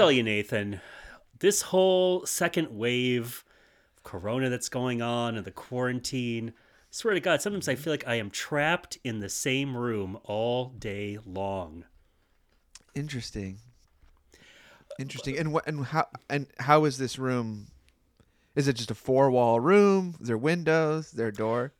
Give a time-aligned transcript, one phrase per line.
[0.00, 0.80] tell you, Nathan,
[1.40, 3.44] this whole second wave
[3.98, 6.54] of corona that's going on and the quarantine,
[6.90, 10.70] swear to God, sometimes I feel like I am trapped in the same room all
[10.70, 11.84] day long.
[12.94, 13.58] Interesting.
[14.98, 15.36] Interesting.
[15.36, 17.66] And what and how and how is this room?
[18.56, 20.16] Is it just a four wall room?
[20.18, 21.08] Is there windows?
[21.08, 21.74] Is there a door?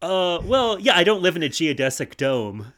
[0.00, 2.72] Uh, well, yeah, I don't live in a geodesic dome.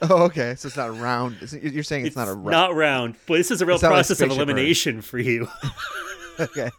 [0.08, 0.54] Oh, okay.
[0.54, 1.36] So it's not round.
[1.62, 2.50] You're saying it's, not a round.
[2.50, 5.46] not round, but this is a real It's not like process of elimination for you.
[6.40, 6.70] okay.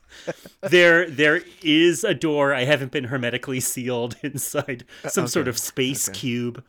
[0.61, 2.51] there, there is a door.
[2.53, 6.17] I haven't been hermetically sealed inside some sort of space okay.
[6.17, 6.63] cube.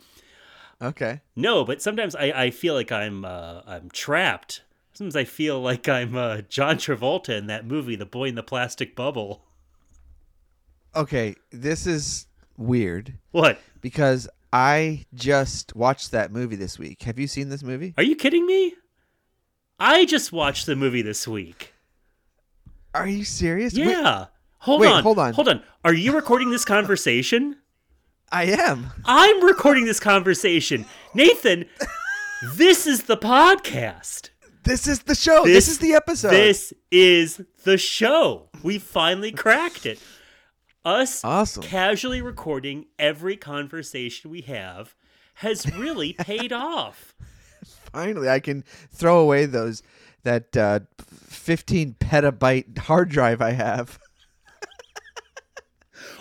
[0.82, 1.20] Okay.
[1.36, 4.62] No, but sometimes I, I feel like I'm uh, I'm trapped.
[4.92, 8.42] Sometimes I feel like I'm uh, John Travolta in that movie, The Boy in the
[8.42, 9.42] Plastic Bubble.
[10.94, 11.34] Okay.
[11.50, 12.26] This is
[12.58, 13.58] weird What?
[13.80, 17.02] because I just watched that movie this week.
[17.02, 17.94] Have you seen this movie?
[17.96, 18.74] Are you kidding me?
[19.78, 21.72] I just watched the movie this week.
[22.94, 23.72] Are you serious?
[23.74, 24.26] Wait, Yeah.
[24.58, 25.02] hold wait, on.
[25.02, 25.32] hold on.
[25.32, 25.62] Hold on.
[25.84, 27.56] Are you recording this conversation?
[28.30, 28.92] I am.
[29.04, 30.84] I'm recording this conversation.
[31.14, 31.66] Nathan,
[32.54, 34.30] this is the podcast.
[34.64, 35.44] This is the show.
[35.44, 36.30] This, is the episode.
[36.30, 38.48] This is the show.
[38.62, 39.98] We finally cracked it.
[40.84, 41.62] Us Awesome.
[41.62, 44.94] casually recording every conversation we have
[45.34, 47.14] has really paid off.
[47.92, 49.82] Finally, I can throw away those
[50.24, 53.98] that uh, 15 petabyte hard drive I have.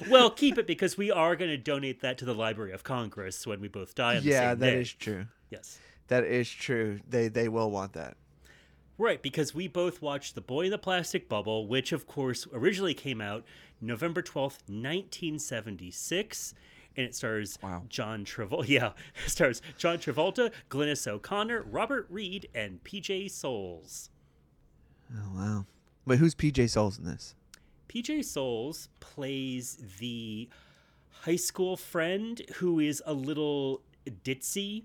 [0.09, 3.45] Well, keep it because we are going to donate that to the Library of Congress
[3.45, 4.81] when we both die on the yeah, that day.
[4.81, 5.27] is true.
[5.51, 5.77] Yes.
[6.07, 6.99] That is true.
[7.07, 8.17] They they will want that.
[8.97, 12.95] Right, because we both watched The Boy in the Plastic Bubble, which of course originally
[12.95, 13.45] came out
[13.81, 16.53] November 12th, 1976.
[16.97, 17.83] And it stars Wow.
[17.89, 18.65] John Travolta.
[18.69, 18.91] Yeah,
[19.25, 24.09] it stars John Travolta, Glynis O'Connor, Robert Reed, and PJ Soles.
[25.15, 25.65] Oh wow.
[26.05, 27.35] But who's PJ Soles in this?
[27.87, 30.49] PJ Soles plays the
[31.21, 33.81] high school friend who is a little
[34.23, 34.83] ditzy.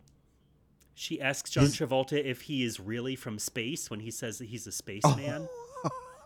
[0.94, 4.66] She asks John Travolta if he is really from space when he says that he's
[4.66, 5.48] a spaceman.
[5.50, 5.65] Oh,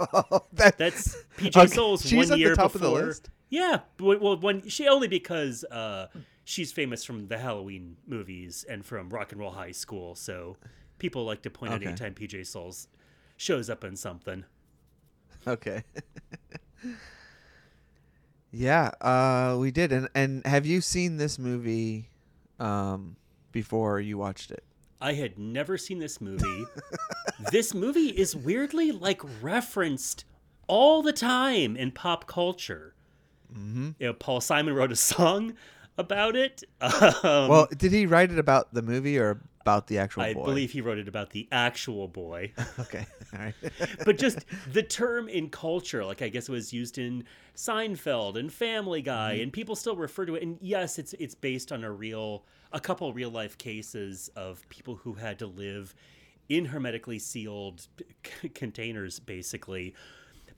[0.53, 3.03] that, That's PJ Okay, Souls she's one year top of the before.
[3.07, 3.31] list?
[3.49, 6.09] Yeah, well, when she only because uh,
[6.45, 10.57] she's famous from the Halloween movies and from Rock and Roll High School, so
[10.99, 12.89] people like to point out anytime PJ Soles
[13.37, 14.45] shows up in something.
[15.47, 15.85] okay.
[18.53, 19.93] yeah, uh, we did.
[19.93, 22.11] And and have you seen this movie
[22.59, 23.17] um,
[23.53, 24.65] before you watched it?
[25.01, 26.65] I had never seen this movie.
[27.51, 30.25] this movie is weirdly like referenced
[30.67, 32.95] all the time in pop culture.
[33.53, 33.91] Mm-hmm.
[33.99, 35.55] You know, Paul Simon wrote a song
[35.99, 36.63] about it.
[36.81, 40.43] Um, well, did he write it about the movie or about the actual I boy?
[40.43, 42.53] I believe he wrote it about the actual boy.
[42.79, 43.07] Okay.
[43.33, 43.55] All right.
[44.05, 47.25] but just the term in culture, like I guess it was used in
[47.57, 49.43] Seinfeld and Family Guy, Mm-hmm.
[49.45, 50.43] and people still refer to it.
[50.43, 54.97] And yes, it's it's based on a real, a couple real life cases of people
[54.97, 55.95] who had to live
[56.49, 57.87] in hermetically sealed
[58.41, 59.95] c- containers, basically.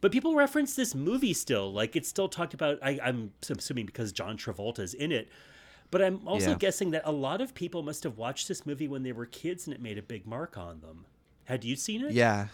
[0.01, 2.79] But people reference this movie still, like it's still talked about.
[2.83, 5.29] I, I'm assuming because John Travolta's in it.
[5.91, 6.57] But I'm also Yeah.
[6.59, 9.67] guessing that a lot of people must have watched this movie when they were kids
[9.67, 11.05] and it made a big mark on them.
[11.45, 12.13] Had you seen it?
[12.13, 12.49] Yeah,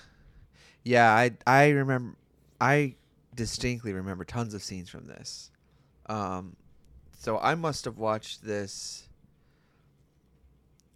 [0.85, 1.11] yeah.
[1.13, 2.17] I I remember.
[2.61, 2.97] I
[3.35, 5.53] distinctly remember tons of scenes from this.
[6.07, 6.57] Um,
[7.17, 9.08] so I must have watched this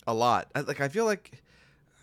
[0.06, 0.50] a lot.
[0.54, 1.42] I, like I feel like.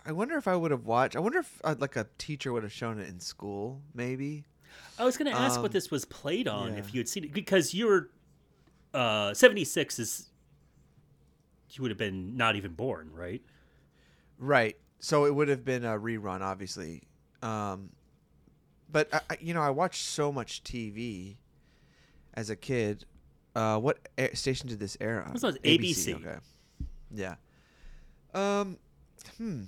[0.06, 1.16] I wonder if I would have watched.
[1.16, 4.46] I wonder if uh, like a teacher would have shown it in school, maybe.
[4.98, 6.80] I was going to ask what Um, this was played on yeah.
[6.80, 8.10] if you had seen it because you're
[8.94, 10.30] uh 76 is
[11.72, 13.42] you would have been not even born, right?
[14.40, 14.78] Right.
[15.00, 17.04] So it would have been a rerun, obviously.
[17.44, 17.90] Um,
[18.92, 21.36] but I, I, you know, I watched so much TV
[22.34, 23.06] as a kid.
[23.56, 24.00] Uh, what
[24.34, 25.34] station did this air on?
[25.34, 26.16] This was ABC.
[26.16, 26.38] Okay.
[27.12, 27.36] Yeah.
[28.34, 28.78] Um.
[29.38, 29.64] Hmm.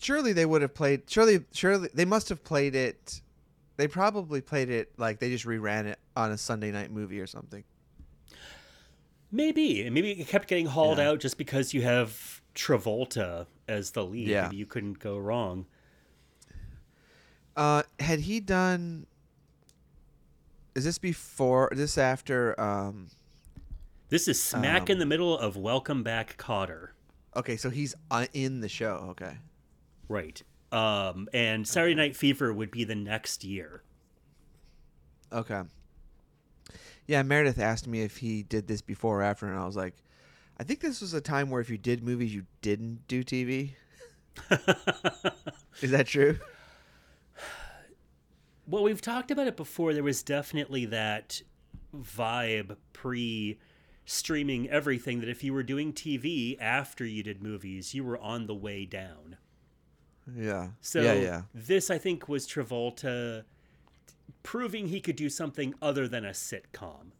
[0.00, 1.02] Surely they would have played.
[1.08, 3.20] Surely, surely they must have played it.
[3.76, 7.26] They probably played it like they just reran it on a Sunday night movie or
[7.26, 7.64] something.
[9.32, 9.88] Maybe.
[9.90, 11.10] Maybe it kept getting hauled Yeah.
[11.10, 14.28] out just because you have Travolta as the lead.
[14.28, 14.44] Yeah.
[14.44, 15.66] Maybe you couldn't go wrong.
[17.56, 19.06] Uh, had he done?
[20.74, 21.68] Is this before?
[21.72, 22.58] Is this after?
[22.60, 23.08] Um.
[24.08, 26.88] This is smack in Um, the middle of Welcome Back Kotter.
[27.36, 29.06] Okay, so he's uh, in the show.
[29.10, 29.36] Okay.
[30.08, 30.42] Right.
[30.72, 33.82] Um and Saturday Night Fever would be the next year.
[35.32, 35.62] Okay.
[37.06, 39.94] Yeah, Meredith asked me if he did this before or after, and I was like,
[40.58, 43.72] I think this was a time where if you did movies, you didn't do TV.
[45.80, 46.38] Is that true?
[48.66, 49.94] Well, we've talked about it before.
[49.94, 51.42] There was definitely that
[51.96, 53.58] vibe pre
[54.10, 58.46] streaming everything that if you were doing TV after you did movies, you were on
[58.46, 59.36] the way down.
[60.36, 60.70] Yeah.
[60.80, 61.42] So yeah, yeah.
[61.54, 63.44] this, I think, was Travolta
[64.42, 67.12] proving he could do something other than a sitcom.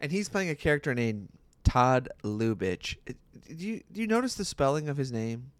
[0.00, 1.28] And he's playing a character named
[1.62, 2.96] Todd Lubitch.
[3.06, 5.52] Do you do you notice the spelling of his name?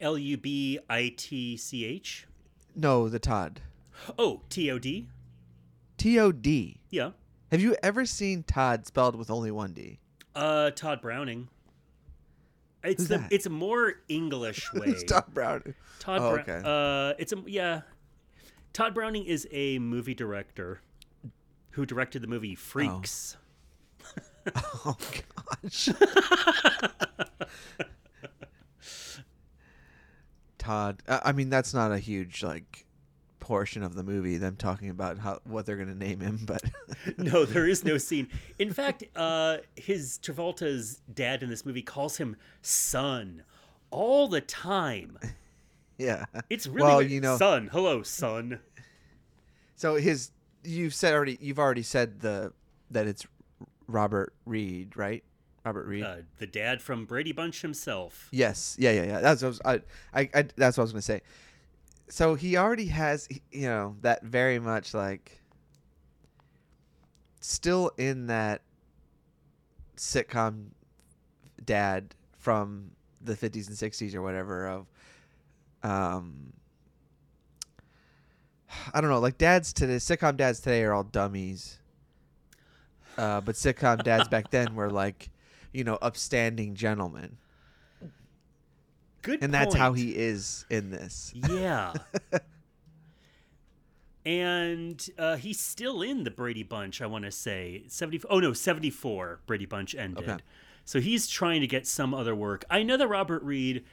[0.00, 2.26] L U B I T C H.
[2.76, 3.60] No, the Todd.
[4.18, 5.08] Oh, T O D.
[5.96, 6.80] T O D.
[6.90, 7.10] Yeah.
[7.54, 10.00] Have you ever seen Todd spelled with only one D?
[10.34, 11.46] Uh, Tod Browning.
[12.82, 13.32] It's Who's the that?
[13.32, 14.88] it's a more English way.
[14.88, 15.76] It's Todd Brown.
[16.00, 16.60] Todd Oh, okay.
[16.64, 17.82] Uh, it's a yeah.
[18.72, 20.80] Tod Browning is a movie director
[21.70, 23.36] who directed the movie Freaks.
[24.84, 24.96] Oh
[25.62, 25.90] gosh.
[30.58, 31.04] Todd.
[31.06, 32.83] I mean, that's not a huge like
[33.44, 34.38] portion of the movie.
[34.38, 36.62] Them talking about how what they're gonna name him, but
[37.18, 38.28] no, there is no scene.
[38.58, 43.42] In fact, uh, his Travolta's dad in this movie calls him son
[43.90, 45.18] all the time.
[45.98, 46.24] yeah.
[46.48, 47.10] It's really Well, weird.
[47.10, 47.68] you know- son.
[47.70, 48.60] Hello, son.
[49.76, 50.30] So his
[50.62, 52.52] you've said already you've already said the
[52.90, 53.26] that it's
[53.86, 55.22] Robert Reed, right?
[55.66, 56.04] Robert Reed.
[56.04, 58.28] Uh, the dad from Brady Bunch himself.
[58.32, 58.76] Yes.
[58.78, 59.20] Yeah, yeah, yeah.
[59.20, 59.82] That's what I, was,
[60.14, 61.20] I, I, I that's what I was gonna say.
[62.14, 65.40] So he already has, you know, that very much like
[67.40, 68.62] still in that
[69.96, 70.66] sitcom
[71.64, 74.86] dad from the 50s and 60s or whatever of
[75.82, 76.52] um
[78.94, 81.80] I don't know, like dads today, sitcom dads today are all dummies.
[83.18, 85.30] Uh, but sitcom dads back then were like,
[85.72, 87.38] you know, upstanding gentlemen
[89.24, 91.32] Good and that's how he is in this.
[91.34, 91.92] Yeah.
[94.26, 97.84] and uh, he's still in the Brady Bunch, I want to say.
[97.88, 100.28] 70 Oh no, 74 Brady Bunch ended.
[100.28, 100.42] Okay.
[100.84, 102.64] So he's trying to get some other work.
[102.70, 103.84] I know that Robert Reed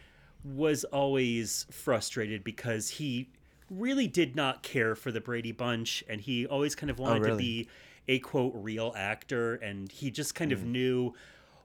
[0.44, 3.30] was always frustrated because he
[3.70, 7.30] really did not care for the Brady Bunch and he always kind of wanted to
[7.30, 7.38] really?
[7.44, 7.68] be
[8.08, 10.58] a quote real actor and he just kind Hmm.
[10.58, 11.14] of knew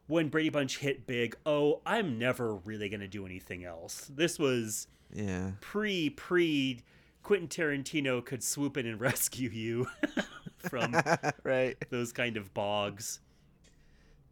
[0.07, 4.11] when Brady Bunch hit big, oh, I'm never really going to do anything else.
[4.15, 5.53] This was Yeah.
[5.61, 6.83] pre pre
[7.23, 9.87] Quentin Tarantino could swoop in and rescue you
[10.59, 10.95] from
[11.45, 11.77] right.
[11.91, 13.21] those kind of bogs.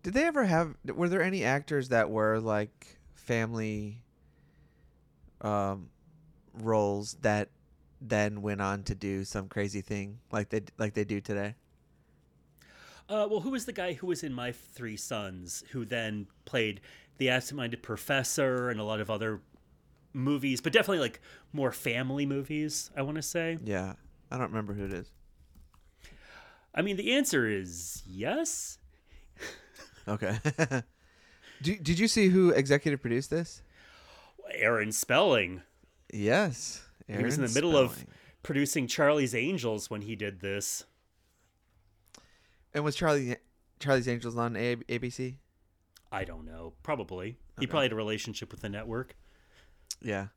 [0.02, 4.02] Did they ever have were there any actors that were like family
[5.40, 5.88] um
[6.52, 7.48] roles that
[8.00, 11.54] then went on to do some crazy thing like they like they do today?
[13.08, 16.80] Uh, well, who was the guy who was in My Three Sons, who then played
[17.18, 19.40] the absent-minded professor and a lot of other
[20.12, 21.20] movies, but definitely like
[21.52, 22.90] more family movies.
[22.96, 23.58] I want to say.
[23.62, 23.94] Yeah.
[24.30, 25.10] I don't remember who it is.
[26.74, 28.78] I mean, the answer is yes.
[30.06, 30.36] Okay.
[31.62, 33.62] Do, did you see who executive produced this?
[34.52, 35.62] Aaron Spelling.
[36.12, 36.82] Yes.
[37.06, 38.04] he was in the Aaron middle of
[38.42, 40.84] producing Charlie's Angels when he did this.
[42.74, 43.36] And was Charlie
[43.80, 45.36] Charlie's Angels on A- ABC?
[46.10, 46.74] I don't know.
[46.82, 47.38] Probably.
[47.60, 49.16] He probably had a relationship with the network.
[50.02, 50.28] Yeah.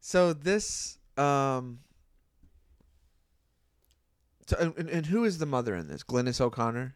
[0.00, 1.80] So this um
[4.46, 6.02] so and, and who is the mother in this?
[6.02, 6.94] Glynis O'Connor?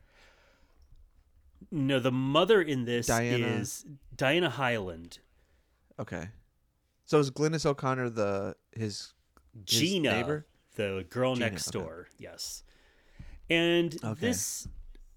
[1.70, 5.18] No, the mother in this Diana- is Diana Hyland.
[5.98, 6.28] Okay.
[7.06, 9.12] So is Glynis O'Connor the his
[9.54, 10.46] His Gina, neighbor?
[10.76, 11.84] the girl Gina, next okay.
[11.84, 12.08] door.
[12.18, 12.63] Yes.
[13.54, 14.26] And Okay.
[14.28, 14.68] this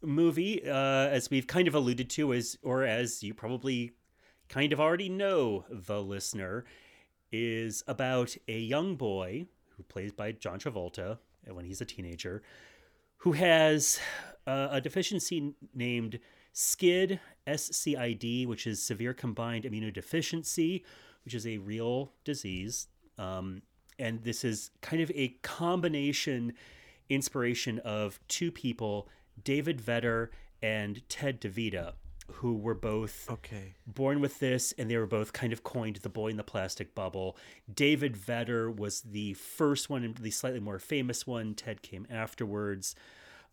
[0.02, 3.94] movie, uh, as we've kind of alluded to, is or as you probably
[4.48, 6.66] kind of already know, the listener,
[7.32, 11.18] is about a young boy who plays by John Travolta
[11.50, 12.42] uh, when he's a teenager,
[13.18, 14.00] who has
[14.46, 16.20] uh, a deficiency named
[16.54, 20.84] SCID, S-C-I-D, which is severe combined immunodeficiency,
[21.26, 22.88] which is a real disease.
[23.18, 23.62] Um,
[24.00, 26.54] and this is kind of a combination
[27.10, 29.08] inspiration of two people,
[29.44, 30.30] David Vetter
[30.62, 31.94] and Ted DeVita,
[32.34, 33.74] who were both Okay.
[33.86, 36.94] born with this, and they were both kind of coined the boy in the plastic
[36.96, 37.38] bubble.
[37.74, 41.54] David Vetter was the first one and the slightly more famous one.
[41.54, 42.96] Ted came afterwards.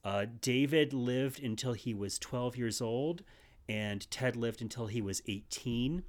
[0.02, 3.22] Uh, David lived until he was 12 years old,
[3.68, 6.02] and Ted lived until he was 18.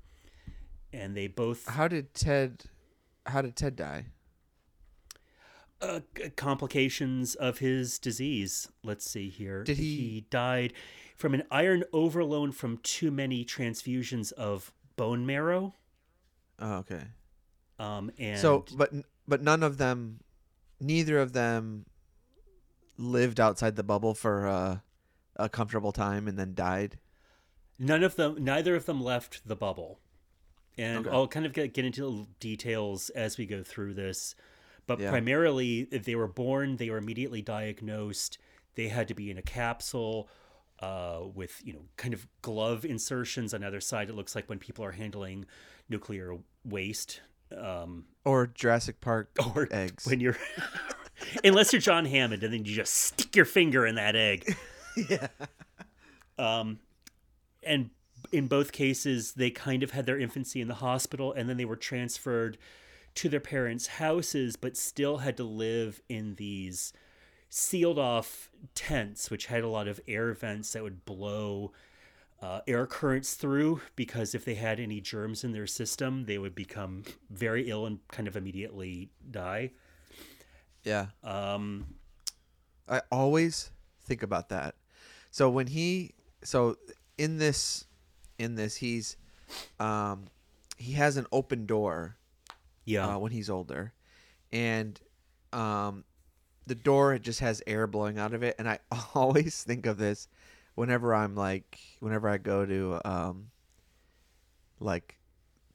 [0.92, 2.64] And they both How did Ted
[3.26, 4.06] how did Ted die?
[5.82, 6.00] Uh,
[6.36, 8.68] complications of his disease.
[8.84, 9.64] Let's see here.
[9.64, 10.74] Did he- He died
[11.16, 15.74] from an iron overload from too many transfusions of bone marrow.
[16.60, 17.04] Oh, okay.
[17.80, 18.92] Um, and So, but
[19.28, 20.20] but none of them,
[20.80, 21.86] neither of them,
[22.98, 24.78] lived outside the bubble for uh,
[25.36, 27.00] a comfortable time and then died.
[27.78, 30.00] none of them, neither of them left the bubble.
[30.78, 31.10] And Okay.
[31.16, 34.36] I'll kind of get, get into details as we go through this.
[34.88, 35.10] But Yeah.
[35.10, 38.38] primarily, if they were born, they were immediately diagnosed.
[38.76, 40.30] They had to be in a capsule
[40.82, 44.10] uh, with, you know, kind of glove insertions on either side.
[44.10, 45.46] It looks like when people are handling
[45.88, 47.22] nuclear waste.
[47.56, 50.06] Um, Or Jurassic Park or eggs.
[50.06, 50.38] when you're,
[51.46, 54.54] unless you're John Hammond, and then you just stick your finger in that egg.
[55.10, 55.28] yeah.
[56.38, 56.80] Um,
[57.64, 57.90] and
[58.34, 61.66] in both cases, they kind of had their infancy in the hospital, and then they
[61.66, 62.58] were transferred
[63.16, 66.94] to their parents' houses, but still had to live in these
[67.50, 71.72] sealed off tents, which had a lot of air vents that would blow
[72.42, 76.54] uh, air currents through because if they had any germs in their system, they would
[76.54, 79.72] become very ill and kind of immediately die.
[80.84, 81.08] Yeah.
[81.24, 81.96] Um,
[82.88, 83.72] I always
[84.04, 84.76] think about that.
[85.32, 86.78] So when he so
[87.18, 87.86] in this
[88.38, 89.18] in this he's
[89.80, 90.26] um
[90.78, 92.18] he has an open door
[92.86, 93.16] yeah.
[93.16, 93.94] uh, when he's older
[94.54, 95.00] and
[95.54, 96.04] um
[96.68, 98.80] the door just has air blowing out of it and I
[99.16, 100.28] always think of this
[100.76, 103.48] whenever I'm like whenever I go to um
[104.80, 105.18] like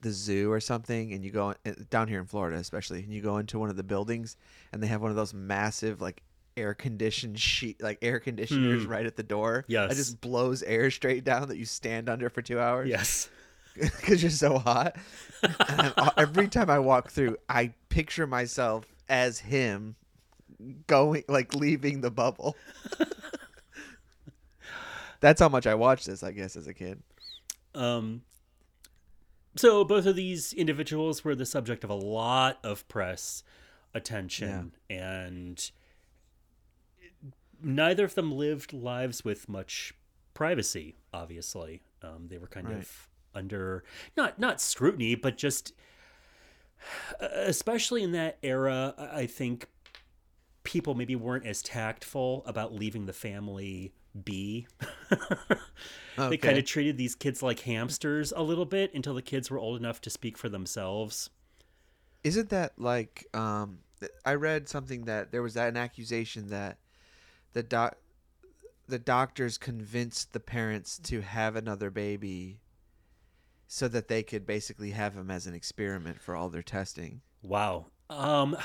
[0.02, 3.21] the zoo or something and you go uh, down here in Florida especially and you
[3.21, 4.37] go into one of the buildings
[4.73, 6.23] and they have one of those massive like
[6.57, 8.90] air conditioned sheet like air conditioners Hmm.
[8.90, 9.93] right at the door Yes.
[9.93, 13.29] it just blows air straight down that you stand under for two hours yes.
[13.81, 14.97] because you're so hot
[16.17, 19.95] every time i walk through i picture myself as him
[20.87, 22.57] going like leaving the bubble
[25.21, 27.03] that's how much i watched this i guess as a kid
[27.75, 28.23] Um,
[29.57, 33.43] so both of these individuals were the subject of a lot of press
[33.95, 35.71] attention, and
[37.62, 39.93] neither of them lived lives with much
[40.35, 40.97] privacy.
[41.12, 42.79] Obviously, um, they were kind Right.
[42.79, 43.85] of under
[44.17, 45.73] not not scrutiny, but just
[47.21, 48.95] especially in that era.
[48.99, 49.67] I think
[50.65, 53.93] people maybe weren't as tactful about leaving the family
[54.25, 54.67] be.
[56.19, 59.59] They kind of treated these kids like hamsters a little bit until the kids were
[59.59, 61.31] old enough to speak for themselves.
[62.23, 63.79] isn't that like um
[64.27, 66.77] i read something that there was an accusation that
[67.55, 67.97] the doc
[68.87, 72.61] the doctors convinced the parents to have another baby
[73.73, 77.87] so that they could basically have him as an experiment for all their testing Wow.
[78.09, 78.57] Um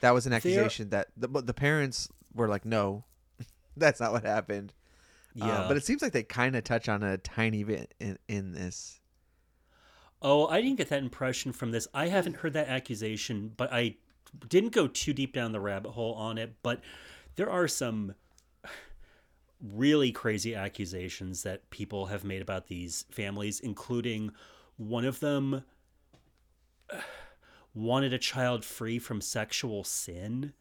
[0.00, 3.04] That was an accusation that the, the parents were like, no,
[3.76, 4.72] that's not what happened.
[5.40, 5.64] Uh, yeah.
[5.68, 8.98] but it seems like they kind of touch on a tiny bit in, in this.
[10.22, 11.86] oh, I didn't get that impression from this.
[11.92, 13.96] I haven't heard that accusation, but I
[14.48, 16.80] didn't go too deep down the rabbit hole on it, but
[17.36, 18.14] there are some
[19.62, 24.32] really crazy accusations that people have made about these families, including
[24.76, 25.64] one of them
[27.74, 30.52] wanted a child free from sexual sin,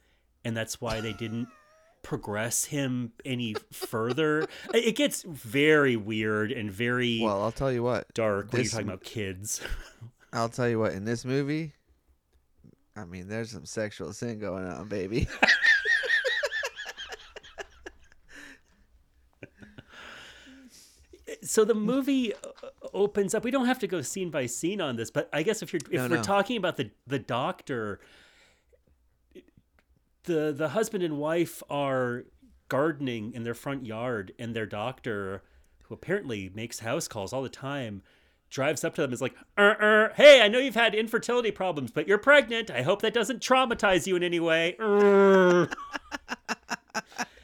[0.44, 1.48] and that's why they didn't
[2.02, 4.48] progress him any further.
[4.74, 8.14] It gets very weird and very Well, I'll tell you what.
[8.14, 9.62] dark when you're talking about kids.
[10.34, 10.94] I'll tell you what.
[10.94, 11.74] In this movie,
[12.96, 15.28] I mean, there's some sexual sin going on, baby.
[21.42, 22.34] so the movie
[22.94, 23.44] opens up.
[23.44, 25.82] We don't have to go scene by scene on this, but I guess if you're
[25.92, 26.24] if No, we're no.
[26.24, 28.00] talking about the the doctor,
[30.24, 32.26] the the husband and wife are
[32.68, 35.44] gardening in their front yard, and their doctor,
[35.84, 38.04] who apparently makes house calls all the time,
[38.50, 41.52] drives up to them and is like, er, er, "Hey, I know you've had infertility
[41.52, 42.70] problems, but you're pregnant.
[42.70, 44.76] I hope that doesn't traumatize you in any way."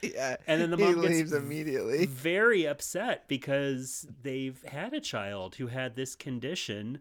[0.08, 0.38] Er." yeah.
[0.48, 2.06] And then the he mom leaves immediately.
[2.06, 7.00] very upset because they've had a child who had this condition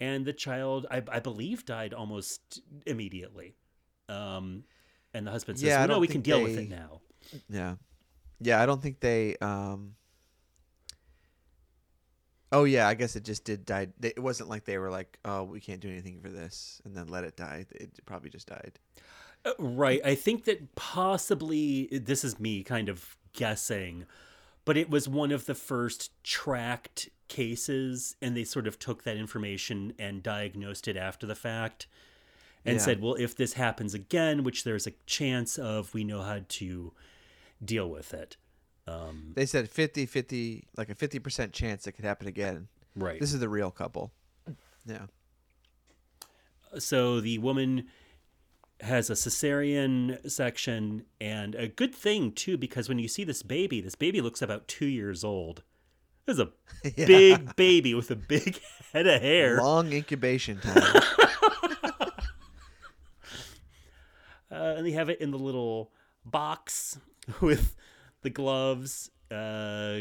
[0.00, 3.56] and the child I, I believe died almost immediately
[4.08, 4.64] um
[5.12, 7.00] and the husband says Yeah, well, no we can deal with it now
[7.48, 7.76] Yeah.
[8.40, 9.94] Yeah, I don't think they um
[12.52, 13.88] Oh yeah, I guess it just did die.
[14.00, 17.08] It wasn't like they were like, "Oh, we can't do anything for this," and then
[17.08, 17.66] let it die.
[17.72, 18.78] It probably just died.
[19.58, 24.06] Right i think that possibly this is me kind of guessing
[24.64, 29.16] but it was one of the first tracked cases and they sort of took that
[29.16, 31.86] information and diagnosed it after the fact
[32.64, 32.82] and Yeah.
[32.82, 36.92] said well if this happens again which there's a chance of we know how to
[37.64, 38.36] deal with it
[38.86, 42.68] um, They said 50-50, like a 50% chance it could happen again.
[42.94, 44.12] right This is the real couple.
[44.86, 45.06] Yeah.
[46.78, 47.86] so the woman
[48.80, 53.80] has a cesarean section and a good thing too because when you see this baby
[53.80, 55.62] this baby looks about two years old
[56.26, 56.50] there's a
[56.96, 57.06] Yeah.
[57.06, 58.60] big baby with a big
[58.92, 60.82] head of hair Long incubation time.
[64.50, 65.92] uh, and they have it in the little
[66.24, 66.98] box
[67.40, 67.76] with
[68.22, 70.00] the gloves uh,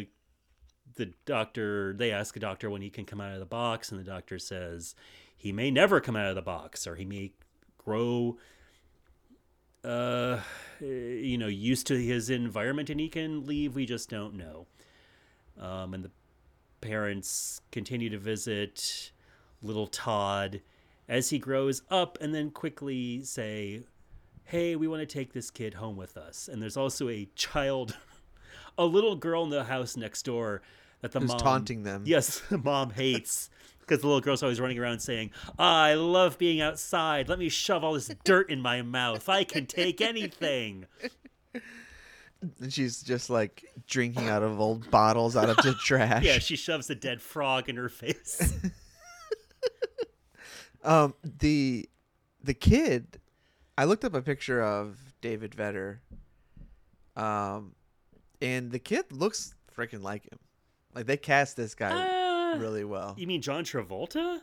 [0.96, 4.00] the doctor they ask the doctor when he can come out of the box and
[4.00, 4.96] the doctor says
[5.36, 7.32] he may never come out of the box or he may
[7.78, 8.38] grow
[9.84, 10.40] uh
[10.80, 14.68] you know used to his environment and he can leave we just don't know.
[15.60, 16.12] Um and the
[16.82, 19.12] parents continue to visit
[19.62, 20.62] little todd
[21.08, 23.84] as he grows up and then quickly say
[24.46, 26.48] hey we want to take this kid home with us.
[26.48, 27.98] And there's also a child
[28.78, 30.62] a little girl in the house next door
[31.02, 32.04] that the Who's mom taunting them.
[32.06, 33.50] Yes, the mom hates
[33.86, 37.30] because the little girl's always running around saying, "I love being outside.
[37.30, 39.30] Let me shove all this dirt in my mouth.
[39.30, 40.86] I can take anything."
[42.60, 46.24] And she's just like drinking out of old bottles out of the trash.
[46.24, 48.54] Yeah, she shoves a dead frog in her face.
[50.84, 51.88] Um, the
[52.44, 53.20] the kid,
[53.78, 56.00] I looked up a picture of David Vetter.
[57.16, 57.76] Um,
[58.42, 60.40] and the kid looks freaking like him.
[60.94, 62.23] Like they cast this guy Uh,
[62.60, 63.16] really well.
[63.18, 64.40] You mean John Travolta?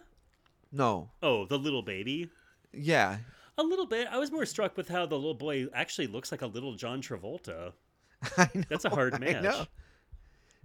[0.73, 2.29] No, Oh, the little baby.
[2.73, 3.19] yeah,
[3.59, 4.07] A little bit.
[4.11, 7.03] I was more struck with how the little boy actually looks like a little John
[7.03, 7.73] Travolta.
[8.37, 8.63] I know.
[8.69, 9.43] That's a hard I match.
[9.43, 9.67] know.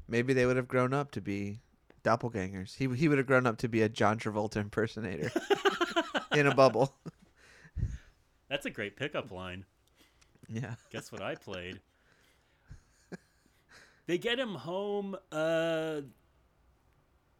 [0.07, 1.59] Maybe they would have grown up to be
[2.03, 2.75] doppelgangers.
[2.75, 5.31] He he would have grown up to be a John Travolta impersonator
[6.35, 6.93] in a bubble.
[8.49, 9.65] That's a great pickup line.
[10.47, 10.75] Yeah.
[10.91, 11.79] Guess what I played?
[14.05, 15.15] they get him home.
[15.31, 16.01] Uh,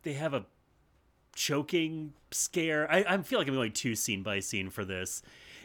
[0.05, 0.45] they have a
[1.35, 2.89] choking scare.
[2.89, 5.21] I, I feel like I'm going too scene by scene for this.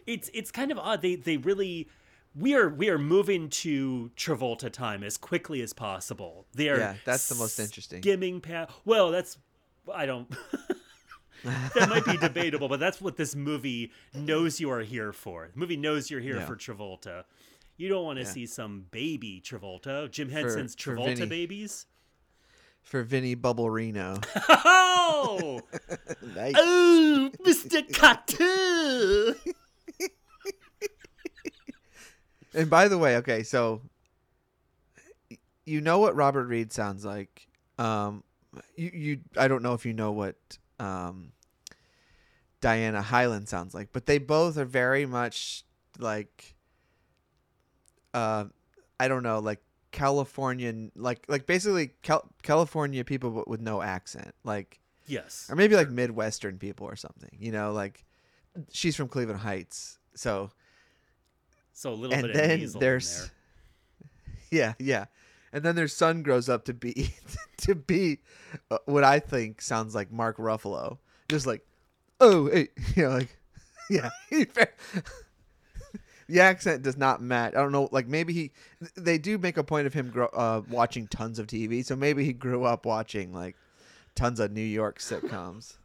[0.06, 1.02] It's it's kind of odd.
[1.02, 1.88] They they really
[2.34, 6.46] we are we are moving to Travolta time as quickly as possible.
[6.54, 8.02] They are Yeah, that's the most interesting.
[8.02, 8.72] Skimming past.
[8.84, 9.38] Well, that's
[9.92, 10.28] I don't.
[11.44, 15.48] that might be debatable, but that's what this movie knows you are here for.
[15.52, 16.46] The movie knows you're here Yeah.
[16.46, 17.24] for Travolta.
[17.76, 18.30] You don't want to Yeah.
[18.30, 20.10] see some baby Travolta.
[20.10, 21.26] Jim Henson's for Travolta Vinny.
[21.26, 21.86] babies.
[22.82, 24.18] For Vinny Bubble Reno.
[24.48, 25.60] Oh,
[26.34, 26.54] nice.
[26.56, 27.88] oh, Mr.
[27.90, 29.36] Kotter.
[32.52, 33.80] And by the way, okay, so
[35.64, 37.46] you know what Robert Reed sounds like.
[37.78, 38.24] Um,
[38.76, 40.36] you you I don't know if you know what
[40.80, 41.32] um,
[42.60, 45.64] Diana Hyland sounds like, but they both are very much
[45.98, 46.56] like
[48.12, 48.46] uh,
[48.98, 49.60] I don't know, like
[49.92, 55.48] Californian, like like basically Cal- California people but with no accent, like Yes.
[55.50, 57.36] or maybe like Midwestern people or something.
[57.40, 58.04] You know, like
[58.72, 60.50] she's from Cleveland Heights, so
[61.72, 63.30] So a little and bit of then there's there.
[64.50, 65.04] yeah yeah
[65.52, 67.14] and then their son grows up to be
[67.58, 68.18] to be
[68.70, 70.98] uh, what i think sounds like mark ruffalo
[71.28, 71.64] just like
[72.20, 73.36] oh hey you know like
[73.88, 74.10] yeah
[76.30, 78.50] the accent does not match i don't know like maybe he
[78.94, 82.24] they do make a point of him grow, uh, watching tons of tv so maybe
[82.24, 83.56] he grew up watching like
[84.14, 85.76] tons of new york sitcoms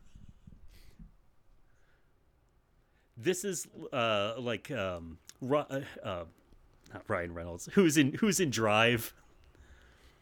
[3.18, 6.26] This is uh like um uh, uh
[6.94, 7.70] not Ryan Reynolds.
[7.74, 9.14] Who's in who's in Drive?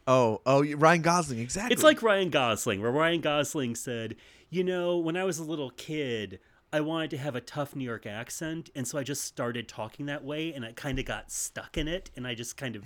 [0.06, 4.16] oh oh ryan gosling exactly It's like Ryan Gosling, where Ryan Gosling said,
[4.50, 6.40] "You know, when I was a little kid,
[6.74, 10.06] I wanted to have a tough New York accent, and so I just started talking
[10.06, 12.82] that way, and I kind of got stuck in it, and I just kind of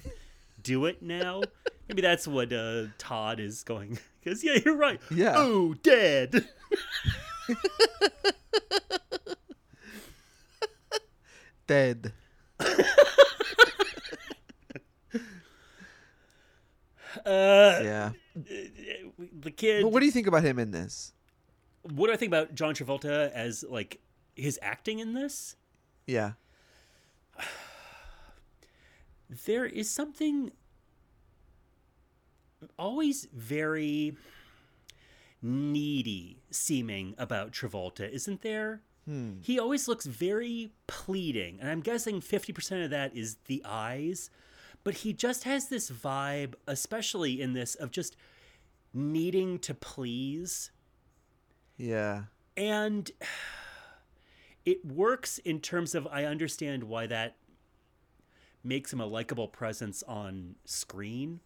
[0.62, 1.40] do it now."
[1.88, 3.98] Maybe that's what uh, Todd is going.
[4.22, 5.00] Because yeah, you're right.
[5.10, 5.32] Yeah.
[5.36, 6.46] Oh, dead.
[11.66, 12.12] dead
[17.24, 18.10] Uh, yeah
[19.40, 19.82] the kid.
[19.82, 21.12] but what do you think about him in this
[21.92, 24.00] what do I think about John Travolta as like
[24.34, 25.56] his acting in this?
[26.06, 26.32] yeah
[29.44, 30.50] there is something
[32.78, 34.16] always very
[35.42, 38.82] needy seeming about Travolta, isn't there?
[39.04, 39.34] Hmm.
[39.40, 44.30] He always looks very pleading, and I'm guessing 50% of that is the eyes,
[44.84, 48.16] but he just has this vibe, especially in this, of just
[48.92, 50.70] needing to please
[51.78, 52.24] Yeah.
[52.56, 53.10] and
[54.66, 57.36] it works in terms of I understand why that
[58.62, 61.40] makes him a likable presence on screen.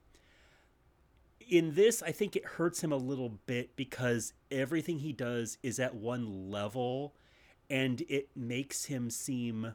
[1.48, 5.78] In this, I think it hurts him a little bit because everything he does is
[5.78, 7.14] at one level
[7.68, 9.74] and it makes him seem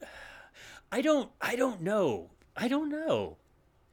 [0.92, 2.30] I don't I don't know.
[2.56, 3.36] I don't know.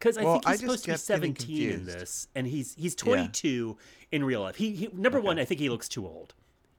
[0.01, 2.45] Cuz I Well, think he's just supposed to be kept getting 17 in this and
[2.47, 3.77] he's he's 22
[4.11, 4.55] in real life.
[4.55, 6.33] He, he number one, I think he looks too old.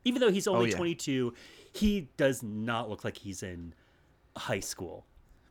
[0.04, 0.76] Even though he's only Oh, yeah.
[0.76, 1.32] 22,
[1.72, 3.72] he does not look like he's in
[4.36, 5.06] high school.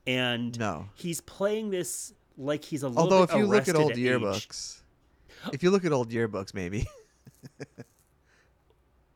[0.05, 0.89] And No.
[0.93, 3.97] he's playing this like he's a little Although bit if you look at old age.
[3.97, 4.81] yearbooks,
[5.53, 6.88] if you look at old yearbooks, maybe.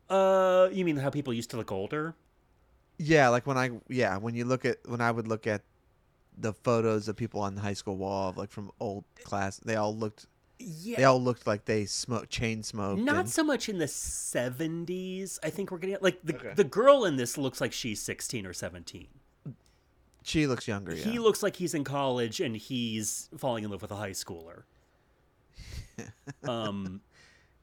[0.08, 2.14] Uh, you mean how people used to look older?
[2.98, 5.62] Yeah, like when I yeah when you look at when I would look at
[6.36, 9.76] the photos of people on the high school wall of like from old class, they
[9.76, 10.26] all looked
[10.58, 10.96] Yeah.
[10.98, 13.00] they all looked like they smoked chain smoked.
[13.00, 15.38] Not and- so much in the 70s.
[15.42, 16.52] I think we're getting like the Okay.
[16.54, 19.08] the girl in this looks like she's 16 or 17.
[20.22, 20.94] she looks younger.
[20.94, 21.04] Yeah.
[21.04, 24.64] He looks like he's in college and he's falling in love with a high schooler.
[26.48, 27.00] um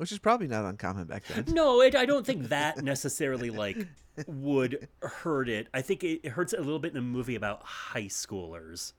[0.04, 1.46] which is probably not uncommon back then.
[1.48, 3.88] no, it, I don't think that necessarily like
[4.28, 5.70] would hurt it.
[5.74, 8.92] I think it, it hurts it a little bit in a movie about high schoolers.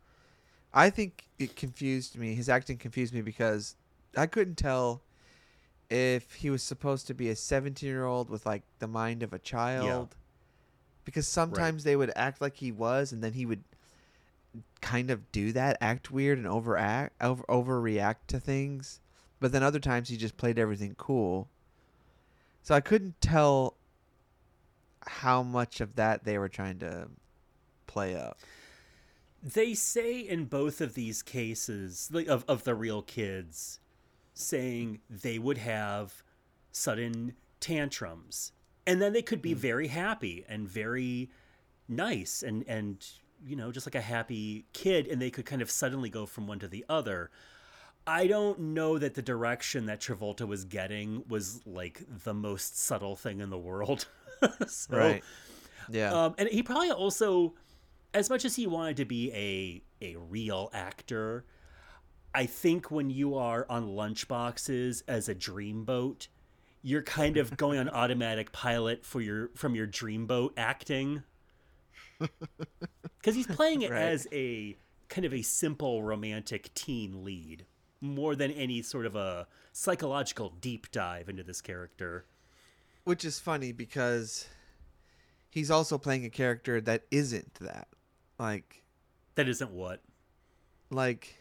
[0.72, 2.34] I think it confused me.
[2.34, 3.76] His acting confused me because
[4.16, 5.02] I couldn't tell
[5.90, 9.34] if he was supposed to be a 17 year old with like the mind of
[9.34, 10.16] a child.
[11.04, 13.62] Because sometimes they would act like he was, and then he would
[14.80, 19.00] kind of do that, act weird and overact, over overreact to things.
[19.44, 21.50] But then other times he just played everything cool.
[22.62, 23.76] So I couldn't tell
[25.06, 27.08] how much of that they were trying to
[27.86, 28.38] play up.
[29.42, 33.80] They say in both of these cases like of, of the real kids
[34.32, 36.22] saying they would have
[36.72, 38.52] sudden tantrums
[38.86, 39.58] and then they could be hmm.
[39.58, 41.28] very happy and very
[41.86, 43.06] nice and and
[43.46, 46.46] you know just like a happy kid and they could kind of suddenly go from
[46.46, 47.30] one to the other
[48.06, 53.16] i don't know that the direction that travolta was getting was like the most subtle
[53.16, 54.06] thing in the world
[54.66, 55.24] so, Right.
[55.90, 56.12] Yeah.
[56.12, 57.54] um, and he probably also,
[58.12, 61.44] as much as he wanted to be a a real actor,
[62.34, 66.28] I think when you are on lunchboxes as a dreamboat,
[66.82, 71.22] you're kind of going on automatic pilot for your from your dreamboat acting.
[73.18, 74.02] Because he's playing it Right.
[74.02, 74.76] as a
[75.08, 77.64] kind of a simple romantic teen lead,
[78.04, 82.26] more than any sort of a psychological deep dive into this character.
[83.04, 84.46] Which is funny because
[85.50, 87.88] he's also playing a character that isn't that.
[88.38, 88.82] Like
[89.34, 90.00] That isn't what.
[90.90, 91.36] like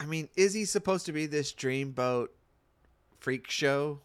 [0.00, 2.28] I mean, is he supposed to be this dreamboat
[3.18, 3.98] freak show?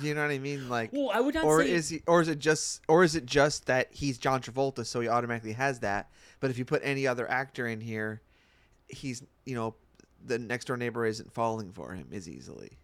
[0.00, 0.68] You know what I mean?
[0.68, 3.16] Like Well, I would not or say is he or is it just or is
[3.16, 6.82] it just that he's John Travolta so he automatically has that, but if you put
[6.84, 8.20] any other actor in here,
[8.92, 9.74] he's, you know,
[10.24, 12.78] the next door neighbor isn't falling for him as easily.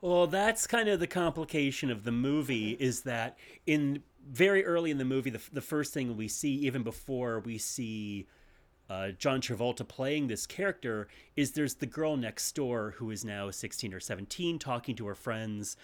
[0.00, 4.98] Well, that's kind of the complication of the movie is that in very early in
[4.98, 8.26] the movie, the, the first thing we see, even before we see
[8.90, 13.50] uh, John Travolta playing this character, is there's the girl next door who is now
[13.50, 15.76] 16 or 17 talking to her friends.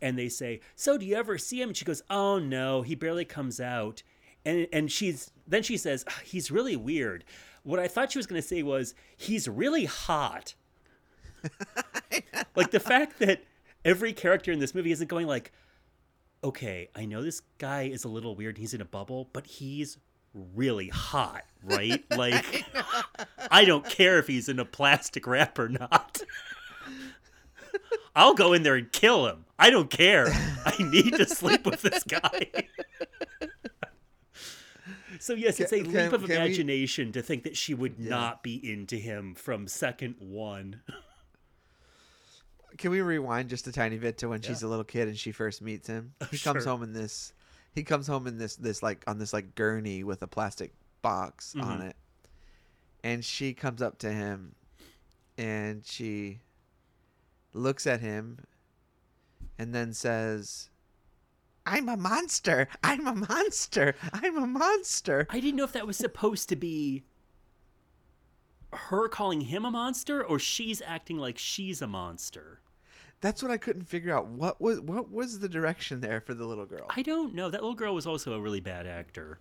[0.00, 1.70] And they say, So do you ever see him?
[1.70, 4.02] And she goes, Oh no, he barely comes out.
[4.44, 7.24] And, and she's then she says, "Ah, He's really weird.
[7.66, 10.54] What I thought she was going to say was, He's really hot.
[12.54, 13.42] Like the fact that
[13.84, 15.52] every character in this movie isn't going like
[16.42, 19.98] okay i know this guy is a little weird he's in a bubble but he's
[20.54, 22.04] really hot right?
[22.16, 22.64] Like
[23.50, 26.22] i don't care if he's in a plastic wrap or not.
[28.14, 29.44] I'll go in there and kill him.
[29.58, 30.28] I don't care.
[30.64, 32.50] I need to sleep with this guy
[35.20, 37.98] so yes it's a Can- leap of can we- imagination to think that she would
[37.98, 40.80] not be into him from second one
[42.78, 45.32] Can we rewind just a tiny bit to when she's a little kid and she
[45.32, 46.12] first meets him?
[46.30, 47.32] He comes home in this.
[47.72, 51.54] He comes home in this this like on this like gurney with a plastic box
[51.58, 51.88] on Mhm.
[51.90, 51.96] it,
[53.02, 54.54] and she comes up to him,
[55.38, 56.40] and she
[57.54, 58.40] looks at him,
[59.58, 60.68] and then says,
[61.66, 62.68] "I'm a monster!
[62.82, 63.94] I'm a monster!
[64.12, 67.04] I'm a monster!" I didn't know if that was supposed to be
[68.72, 72.60] her calling him a monster or she's acting like she's a monster.
[73.20, 74.26] That's what I couldn't figure out.
[74.28, 76.86] What was what was the direction there for the little girl?
[76.94, 77.48] I don't know.
[77.48, 79.38] That little girl was also a really bad actor.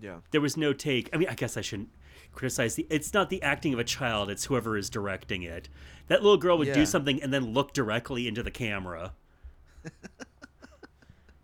[0.00, 0.20] Yeah.
[0.30, 1.10] There was no take.
[1.12, 1.90] I mean, I guess I shouldn't
[2.32, 2.86] criticize the.
[2.88, 4.30] It's not the acting of a child.
[4.30, 5.68] It's whoever is directing it.
[6.06, 6.74] That little girl would Yeah.
[6.74, 9.12] do something and then look directly into the camera.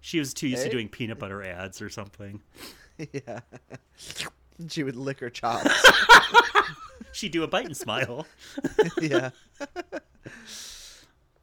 [0.07, 2.41] she was too used to doing peanut butter ads or something.
[3.13, 3.41] yeah.
[4.69, 5.69] She would lick her chops.
[7.13, 8.25] She'd do a bite and smile.
[9.03, 9.31] yeah.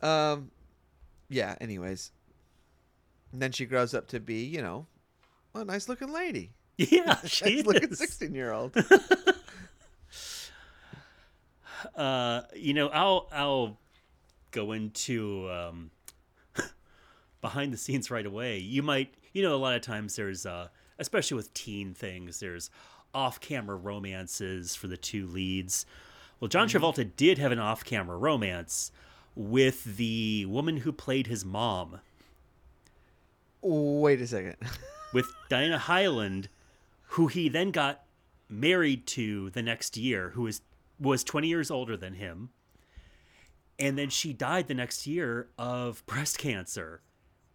[0.02, 0.50] um
[1.28, 2.14] yeah, anyways.
[3.34, 4.86] And then she grows up to be, you know,
[5.54, 6.52] a nice looking lady.
[6.78, 8.78] Yeah, she nice looking 16 year old.
[11.96, 13.78] Uh, you know, I'll I'll
[14.52, 15.92] go into um,
[17.44, 18.58] behind the scenes right away.
[18.58, 22.72] You might, you know, a lot of times there's, uh, especially with teen things, there's
[23.14, 25.86] off-camera romances for the two leads.
[26.40, 28.92] Well, John Travolta did have an off-camera romance
[29.36, 32.00] with the woman who played his mom,
[33.64, 34.58] Wait a second.
[35.14, 36.50] with Diana Hyland,
[37.10, 38.04] who he then got
[38.50, 40.62] married to the next year, who was
[41.00, 42.50] was 20 years older than him.
[43.80, 47.02] And then she died the next year of breast cancer,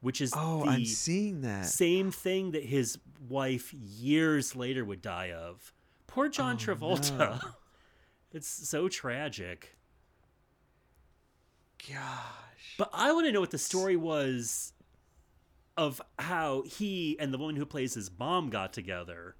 [0.00, 1.66] which is Oh, the I'm seeing that.
[1.66, 5.72] same thing that his wife years later would die of.
[6.06, 7.18] Poor John Oh, Travolta.
[7.18, 7.38] no.
[8.30, 9.74] It's so tragic.
[11.88, 12.74] Gosh.
[12.76, 14.74] But I want to know what the story was
[15.78, 19.36] of how he and the woman who plays his mom got together.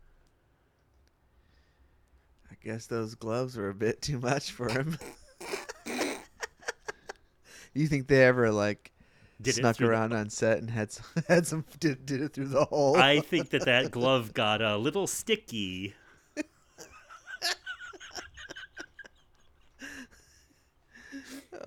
[2.50, 4.96] I guess those gloves were a bit too much for him.
[7.74, 8.90] you think they ever like
[9.40, 12.20] Did it snuck through the- around on set and had some, had some did, did
[12.22, 12.96] it through the hole?
[12.96, 15.94] I think that that glove got a little sticky.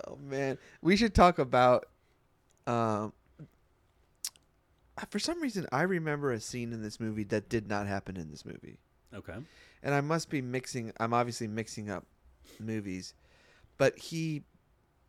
[0.06, 1.86] oh man, we should talk about.
[2.66, 3.12] Um,
[5.10, 8.30] for some reason, I remember a scene in this movie that did not happen in
[8.30, 8.78] this movie.
[9.14, 9.34] Okay.
[9.82, 10.92] and I must be mixing.
[10.98, 12.06] I'm obviously mixing up
[12.58, 13.14] movies,
[13.78, 14.42] but he